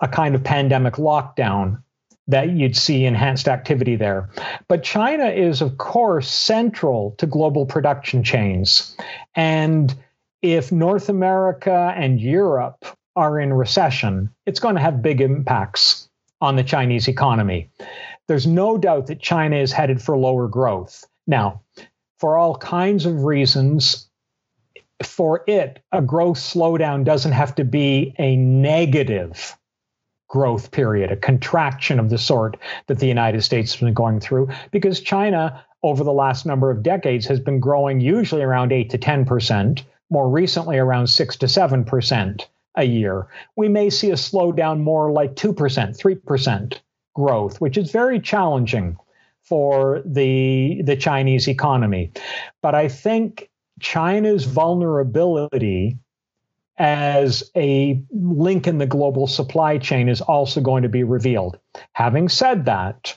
[0.00, 1.82] a kind of pandemic lockdown,
[2.26, 4.30] that you'd see enhanced activity there.
[4.68, 8.96] But China is, of course, central to global production chains.
[9.34, 9.94] And
[10.40, 12.84] if North America and Europe
[13.16, 16.08] are in recession, it's going to have big impacts
[16.40, 17.70] on the Chinese economy.
[18.26, 21.04] There's no doubt that China is headed for lower growth.
[21.26, 21.62] Now,
[22.18, 24.08] for all kinds of reasons,
[25.02, 29.56] for it, a growth slowdown doesn't have to be a negative
[30.28, 34.48] growth period, a contraction of the sort that the United States has been going through,
[34.70, 38.98] because China, over the last number of decades, has been growing usually around 8 to
[38.98, 43.26] 10%, more recently around 6 to 7% a year.
[43.56, 46.78] We may see a slowdown more like 2%, 3%
[47.14, 48.96] growth, which is very challenging
[49.42, 52.10] for the the Chinese economy.
[52.62, 55.98] But I think China's vulnerability
[56.78, 61.58] as a link in the global supply chain is also going to be revealed.
[61.92, 63.16] Having said that,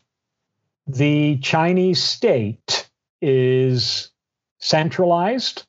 [0.85, 2.87] the Chinese state
[3.21, 4.11] is
[4.59, 5.65] centralized,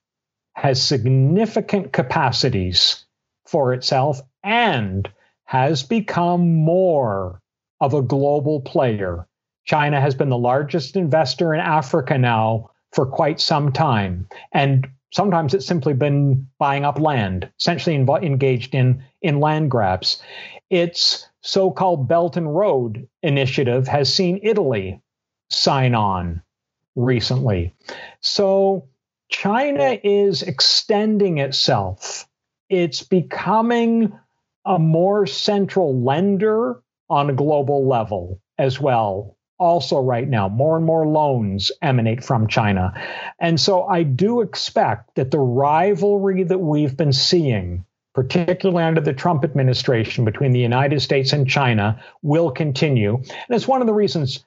[0.53, 3.07] has significant capacities
[3.49, 5.09] for itself, and
[5.45, 7.41] has become more
[7.81, 9.27] of a global player.
[9.65, 14.29] China has been the largest investor in Africa now for quite some time.
[14.53, 20.23] And sometimes it's simply been buying up land, essentially inv- engaged in, in land grabs.
[20.71, 25.01] Its so called Belt and Road initiative has seen Italy
[25.51, 26.43] sign on
[26.95, 27.75] recently.
[28.21, 28.89] So
[29.31, 32.28] China is extending itself.
[32.69, 34.13] It's becoming
[34.65, 40.49] a more central lender on a global level as well also right now.
[40.49, 42.93] More and more loans emanate from China.
[43.39, 47.85] And so I do expect that the rivalry that we've been seeing,
[48.15, 53.17] particularly under the Trump administration between the United States and China, will continue.
[53.17, 54.45] And it's one of the reasons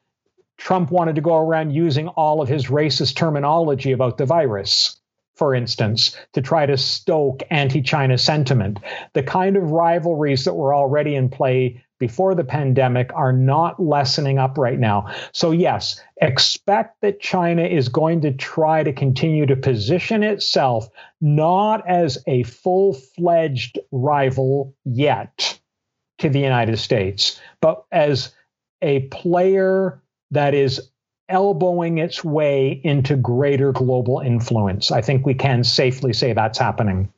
[0.57, 5.00] Trump wanted to go around using all of his racist terminology about the virus.
[5.41, 8.77] For instance, to try to stoke anti China sentiment.
[9.13, 14.37] The kind of rivalries that were already in play before the pandemic are not lessening
[14.37, 15.11] up right now.
[15.31, 20.87] So, yes, expect that China is going to try to continue to position itself
[21.21, 25.59] not as a full fledged rival yet
[26.19, 28.31] to the United States, but as
[28.83, 30.90] a player that is
[31.31, 34.91] elbowing its way into greater global influence.
[34.91, 37.11] I think we can safely say that's happening.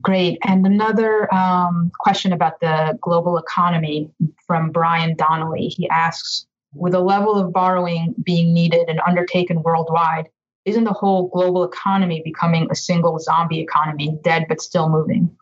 [0.00, 0.38] Great.
[0.46, 4.10] And another um, question about the global economy
[4.46, 5.68] from Brian Donnelly.
[5.68, 10.28] He asks With a level of borrowing being needed and undertaken worldwide,
[10.66, 15.34] isn't the whole global economy becoming a single zombie economy, dead but still moving?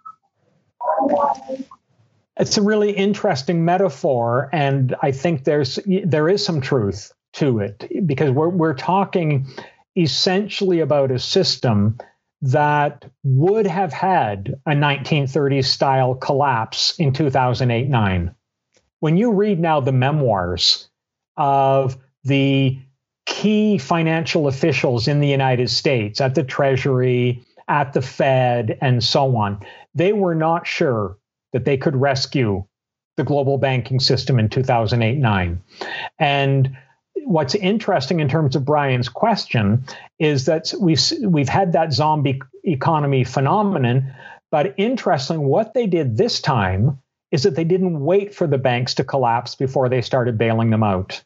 [2.38, 8.06] It's a really interesting metaphor, and I think there's there is some truth to it
[8.06, 9.46] because we're we're talking
[9.96, 11.98] essentially about a system
[12.40, 18.34] that would have had a 1930s style collapse in 2008 9.
[19.00, 20.88] When you read now the memoirs
[21.36, 22.78] of the
[23.26, 29.36] key financial officials in the United States at the Treasury, at the Fed, and so
[29.36, 29.60] on,
[29.94, 31.16] they were not sure
[31.52, 32.64] that they could rescue
[33.16, 35.62] the global banking system in 2008 9.
[36.18, 36.76] And
[37.24, 39.84] what's interesting in terms of Brian's question
[40.18, 44.14] is that we've we've had that zombie economy phenomenon,
[44.50, 46.98] but interesting what they did this time
[47.30, 50.82] is that they didn't wait for the banks to collapse before they started bailing them
[50.82, 51.22] out.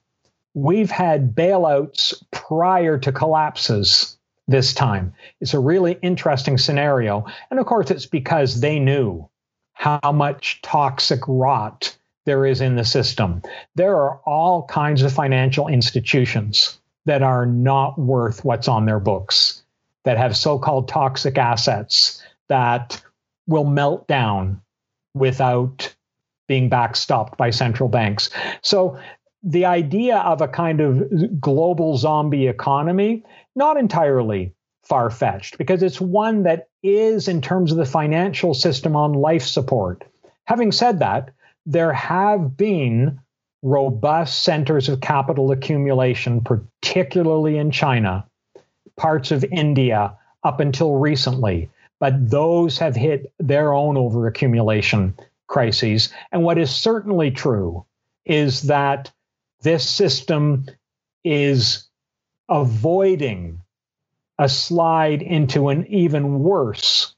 [0.54, 4.16] We've had bailouts prior to collapses
[4.48, 5.12] this time.
[5.40, 7.26] It's a really interesting scenario.
[7.50, 9.28] And of course, it's because they knew
[9.76, 13.40] how much toxic rot there is in the system.
[13.76, 19.62] There are all kinds of financial institutions that are not worth what's on their books,
[20.04, 23.00] that have so called toxic assets that
[23.46, 24.60] will melt down
[25.14, 25.94] without
[26.48, 28.30] being backstopped by central banks.
[28.62, 28.98] So
[29.42, 33.24] the idea of a kind of global zombie economy,
[33.54, 34.54] not entirely
[34.84, 39.44] far fetched, because it's one that is, in terms of the financial system, on life
[39.44, 40.04] support.
[40.44, 41.30] Having said that,
[41.64, 43.20] there have been
[43.62, 48.24] robust centers of capital accumulation, particularly in China,
[48.96, 51.68] parts of India up until recently,
[51.98, 55.12] but those have hit their own overaccumulation
[55.48, 56.12] crises.
[56.30, 57.84] And what is certainly true
[58.24, 59.10] is that
[59.62, 60.66] this system
[61.24, 61.88] is
[62.48, 63.60] avoiding
[64.38, 67.14] a slide into an even worse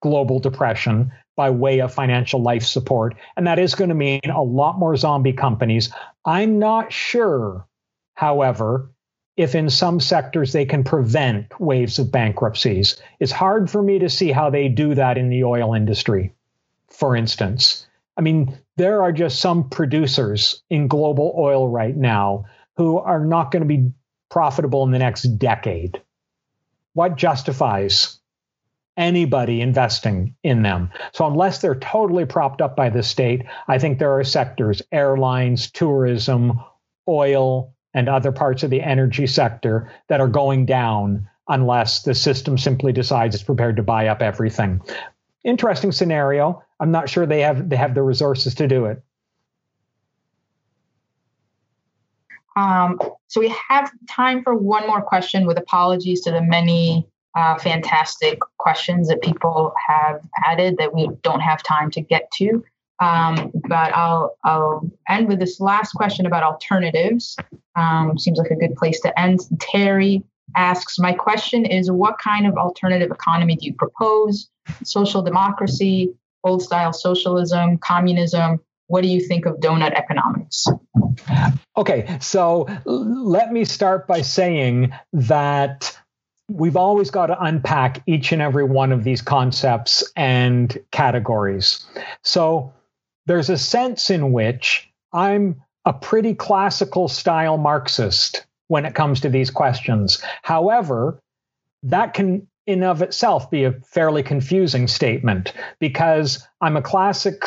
[0.00, 3.14] global depression by way of financial life support.
[3.36, 5.90] And that is going to mean a lot more zombie companies.
[6.24, 7.66] I'm not sure,
[8.14, 8.90] however,
[9.36, 13.00] if in some sectors they can prevent waves of bankruptcies.
[13.20, 16.34] It's hard for me to see how they do that in the oil industry,
[16.88, 17.86] for instance.
[18.16, 22.46] I mean, there are just some producers in global oil right now
[22.76, 23.92] who are not going to be
[24.28, 26.02] profitable in the next decade.
[26.98, 28.18] What justifies
[28.96, 30.90] anybody investing in them.
[31.12, 35.70] So, unless they're totally propped up by the state, I think there are sectors, airlines,
[35.70, 36.58] tourism,
[37.06, 42.58] oil, and other parts of the energy sector that are going down unless the system
[42.58, 44.80] simply decides it's prepared to buy up everything.
[45.44, 46.64] Interesting scenario.
[46.80, 49.04] I'm not sure they have they have the resources to do it.
[52.56, 57.06] Um, so we have time for one more question with apologies to the many
[57.36, 62.64] uh, fantastic questions that people have added that we don't have time to get to.
[63.00, 67.36] Um, but I'll I'll end with this last question about alternatives.
[67.76, 69.40] Um, seems like a good place to end.
[69.60, 70.24] Terry
[70.56, 74.48] asks, my question is, what kind of alternative economy do you propose?
[74.82, 78.60] Social democracy, old style socialism, communism.
[78.88, 80.66] What do you think of donut economics?
[81.76, 85.96] Okay, so let me start by saying that
[86.50, 91.86] we've always got to unpack each and every one of these concepts and categories.
[92.24, 92.72] So
[93.26, 99.28] there's a sense in which I'm a pretty classical style Marxist when it comes to
[99.28, 100.22] these questions.
[100.42, 101.20] However,
[101.82, 107.42] that can in of itself be a fairly confusing statement because I'm a classic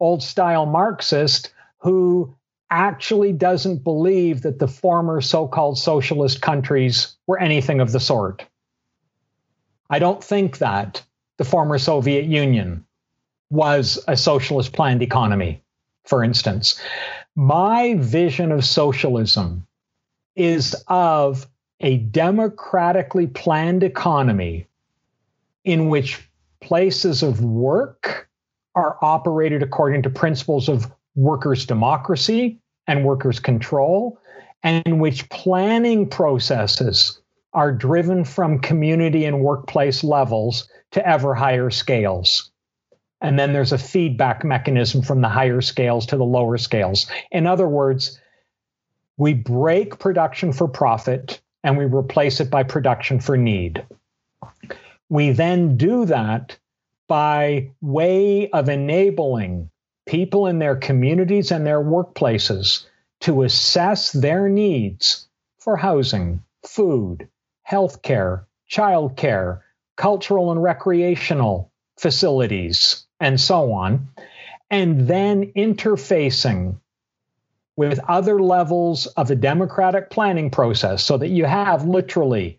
[0.00, 2.34] old style Marxist who
[2.70, 8.44] actually doesn't believe that the former so called socialist countries were anything of the sort.
[9.88, 11.02] I don't think that
[11.36, 12.84] the former Soviet Union
[13.50, 15.62] was a socialist planned economy,
[16.04, 16.80] for instance.
[17.36, 19.66] My vision of socialism
[20.34, 21.46] is of
[21.80, 24.66] a democratically planned economy
[25.64, 26.28] in which
[26.60, 28.28] places of work
[28.76, 34.20] are operated according to principles of workers' democracy and workers' control,
[34.62, 37.20] and in which planning processes
[37.52, 42.50] are driven from community and workplace levels to ever higher scales.
[43.22, 47.10] And then there's a feedback mechanism from the higher scales to the lower scales.
[47.32, 48.20] In other words,
[49.16, 53.84] we break production for profit and we replace it by production for need.
[55.08, 56.58] We then do that
[57.08, 59.70] by way of enabling
[60.06, 62.86] people in their communities and their workplaces
[63.20, 65.26] to assess their needs
[65.58, 67.28] for housing, food,
[67.68, 69.60] healthcare, childcare,
[69.96, 74.08] cultural and recreational facilities, and so on.
[74.70, 76.76] and then interfacing
[77.76, 82.58] with other levels of a democratic planning process so that you have literally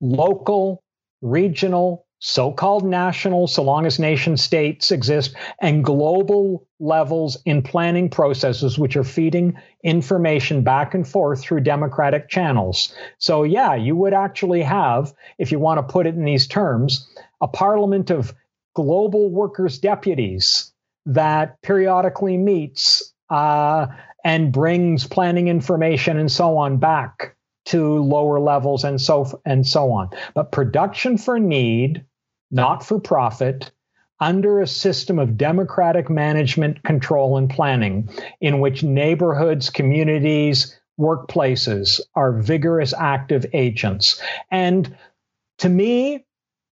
[0.00, 0.82] local,
[1.20, 8.08] regional, so called national, so long as nation states exist, and global levels in planning
[8.08, 12.94] processes, which are feeding information back and forth through democratic channels.
[13.18, 17.12] So, yeah, you would actually have, if you want to put it in these terms,
[17.40, 18.32] a parliament of
[18.76, 20.72] global workers' deputies
[21.06, 23.88] that periodically meets uh,
[24.24, 27.34] and brings planning information and so on back
[27.64, 30.10] to lower levels and so and so on.
[30.34, 32.04] But production for need,
[32.52, 33.72] not for profit,
[34.20, 38.08] under a system of democratic management, control, and planning,
[38.40, 44.22] in which neighborhoods, communities, workplaces are vigorous, active agents.
[44.50, 44.96] And
[45.58, 46.24] to me,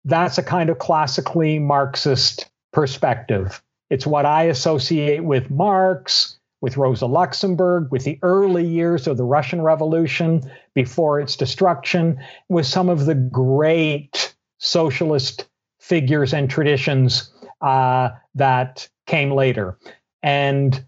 [0.04, 3.62] that's a kind of classically Marxist perspective.
[3.90, 9.24] It's what I associate with Marx, with Rosa Luxemburg, with the early years of the
[9.24, 15.48] Russian Revolution before its destruction, with some of the great socialist
[15.88, 17.30] figures and traditions
[17.60, 19.78] uh, that came later.
[20.22, 20.84] And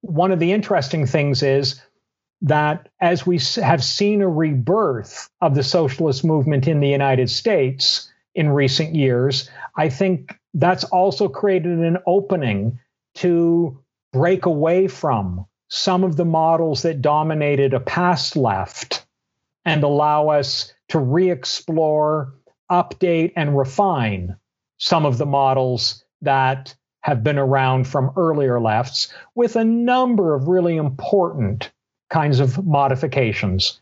[0.00, 1.80] one of the interesting things is
[2.42, 8.10] that as we have seen a rebirth of the socialist movement in the United States
[8.34, 12.78] in recent years, I think that's also created an opening
[13.14, 13.78] to
[14.12, 19.06] break away from some of the models that dominated a past left
[19.64, 22.34] and allow us to re explore,
[22.70, 24.36] update, and refine
[24.78, 30.48] some of the models that have been around from earlier lefts with a number of
[30.48, 31.70] really important
[32.10, 33.80] kinds of modifications.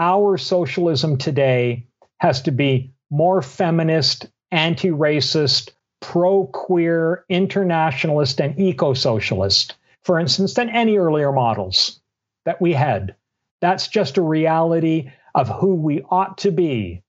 [0.00, 1.86] Our socialism today
[2.18, 5.70] has to be more feminist, anti racist,
[6.00, 12.00] pro queer, internationalist, and eco socialist, for instance, than any earlier models
[12.44, 13.14] that we had.
[13.60, 17.03] That's just a reality of who we ought to be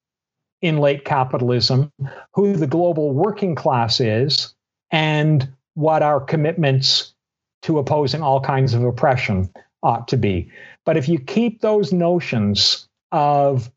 [0.65, 1.91] in late capitalism,
[2.33, 4.55] who the global working class is,
[4.89, 7.13] and what our commitments
[7.61, 9.47] to opposing all kinds of oppression
[9.83, 10.49] ought to be.
[10.83, 13.71] But if you keep those notions of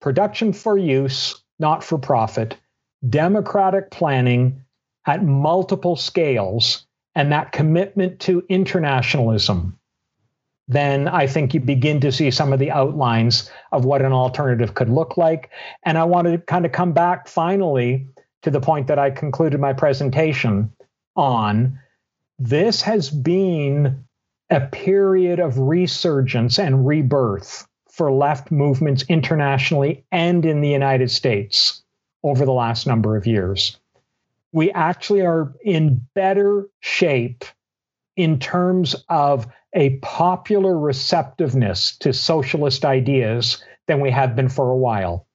[0.00, 2.56] production for use, not for profit,
[3.08, 4.62] democratic planning
[5.08, 6.86] at multiple scales
[7.16, 9.76] and that commitment to internationalism,
[10.70, 14.74] then I think you begin to see some of the outlines of what an alternative
[14.74, 15.50] could look like.
[15.82, 18.06] And I want to kind of come back finally
[18.42, 20.72] to the point that I concluded my presentation
[21.16, 21.76] on.
[22.38, 24.04] This has been
[24.48, 31.82] a period of resurgence and rebirth for left movements internationally and in the United States
[32.22, 33.76] over the last number of years.
[34.52, 37.44] We actually are in better shape
[38.14, 44.76] in terms of a popular receptiveness to socialist ideas than we have been for a
[44.76, 45.26] while.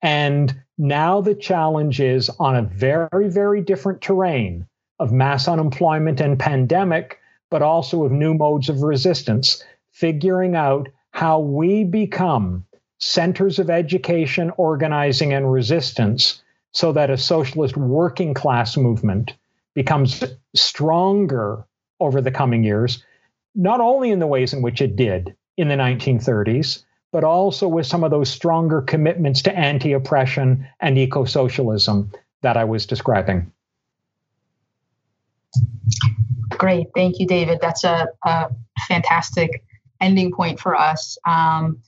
[0.00, 4.66] And now the challenge is on a very, very different terrain
[4.98, 7.18] of mass unemployment and pandemic,
[7.50, 12.64] but also of new modes of resistance, figuring out how we become
[12.98, 16.42] centers of education, organizing, and resistance
[16.72, 19.34] so that a socialist working class movement
[19.74, 20.24] becomes
[20.54, 21.64] stronger
[22.00, 23.04] over the coming years,
[23.54, 27.86] not only in the ways in which it did in the 1930s, but also with
[27.86, 32.10] some of those stronger commitments to anti oppression and eco socialism
[32.40, 33.52] that I was describing.
[36.50, 36.88] Great.
[36.94, 37.58] Thank you, David.
[37.60, 38.50] That's a, a
[38.88, 39.62] fantastic
[40.00, 41.18] ending point for us.
[41.26, 41.82] Um,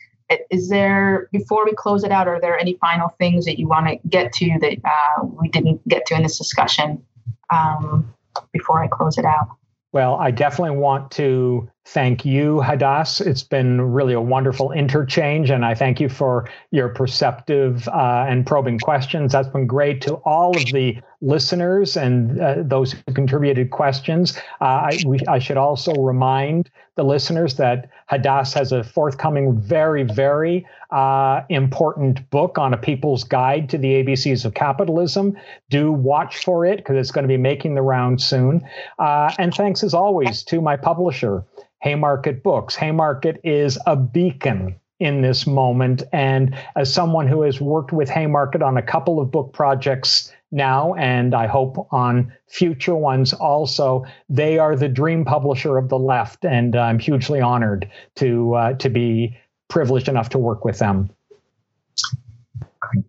[0.51, 3.87] is there before we close it out are there any final things that you want
[3.87, 7.05] to get to that uh, we didn't get to in this discussion
[7.51, 8.13] um,
[8.53, 9.49] before i close it out
[9.95, 15.65] well i definitely want to thank you hadas it's been really a wonderful interchange and
[15.65, 20.57] i thank you for your perceptive uh, and probing questions that's been great to all
[20.57, 24.37] of the listeners and uh, those who contributed questions.
[24.61, 30.03] Uh, I, we, I, should also remind the listeners that Hadas has a forthcoming, very,
[30.03, 35.37] very uh, important book on a people's guide to the ABCs of capitalism.
[35.71, 38.63] Do watch for it because it's going to be making the round soon.
[38.99, 41.45] Uh, and thanks as always to my publisher,
[41.85, 42.75] Haymarket Books.
[42.75, 46.03] Haymarket is a beacon in this moment.
[46.13, 50.95] And as someone who has worked with Haymarket on a couple of book projects now,
[50.95, 54.05] and I hope on future ones also.
[54.31, 58.89] They are the dream publisher of the left, and I'm hugely honored to uh, to
[58.89, 59.37] be
[59.69, 61.11] privileged enough to work with them.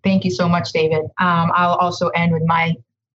[0.02, 1.04] Thank you so much, David.
[1.20, 2.74] Um, I'll also end with my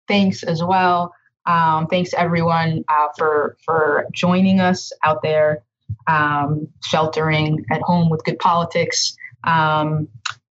[0.08, 1.12] thanks as well.
[1.50, 5.64] Um, thanks everyone uh, for for joining us out there,
[6.06, 9.18] um, sheltering at home with good politics.
[9.44, 10.10] Um,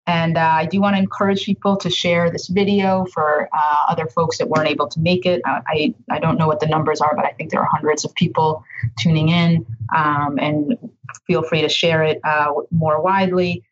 [0.08, 4.08] and uh, I do want to encourage people to share this video for uh, other
[4.08, 5.42] folks that weren't able to make it.
[5.46, 8.06] Uh, I, I don't know what the numbers are, but I think there are hundreds
[8.06, 8.64] of people
[8.98, 9.66] tuning in.
[9.96, 10.78] Um, and
[11.28, 13.64] feel free to share it uh, more widely.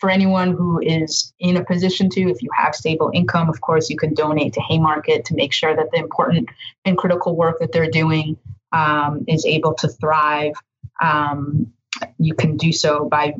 [0.00, 3.88] For anyone who is in a position to, if you have stable income, of course,
[3.88, 6.48] you can donate to Haymarket to make sure that the important
[6.84, 8.36] and critical work that they're doing
[8.72, 10.54] um, is able to thrive.
[11.00, 11.72] Um,
[12.18, 13.34] you can do so by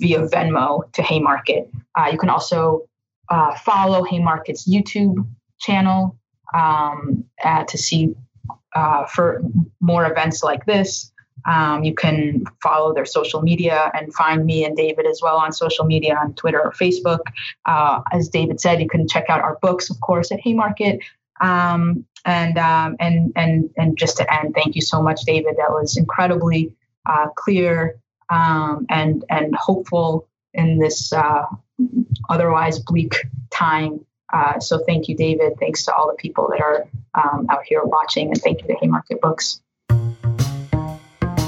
[0.00, 1.70] via Venmo to Haymarket.
[1.94, 2.88] Uh, you can also
[3.28, 5.26] uh, follow Haymarket's YouTube
[5.60, 6.18] channel
[6.54, 8.14] um, uh, to see
[8.74, 9.42] uh, for
[9.80, 11.12] more events like this.
[11.46, 15.52] Um, you can follow their social media and find me and David as well on
[15.52, 17.20] social media on Twitter or Facebook.
[17.66, 21.00] Uh, as David said, you can check out our books, of course, at Haymarket.
[21.40, 25.56] Um, and um, and and and just to end, thank you so much, David.
[25.58, 26.74] That was incredibly
[27.06, 28.00] uh, clear
[28.30, 31.44] um, and and hopeful in this uh,
[32.28, 34.04] otherwise bleak time.
[34.32, 35.54] Uh, so thank you, David.
[35.60, 38.74] Thanks to all the people that are um, out here watching, and thank you to
[38.80, 39.60] Haymarket Books.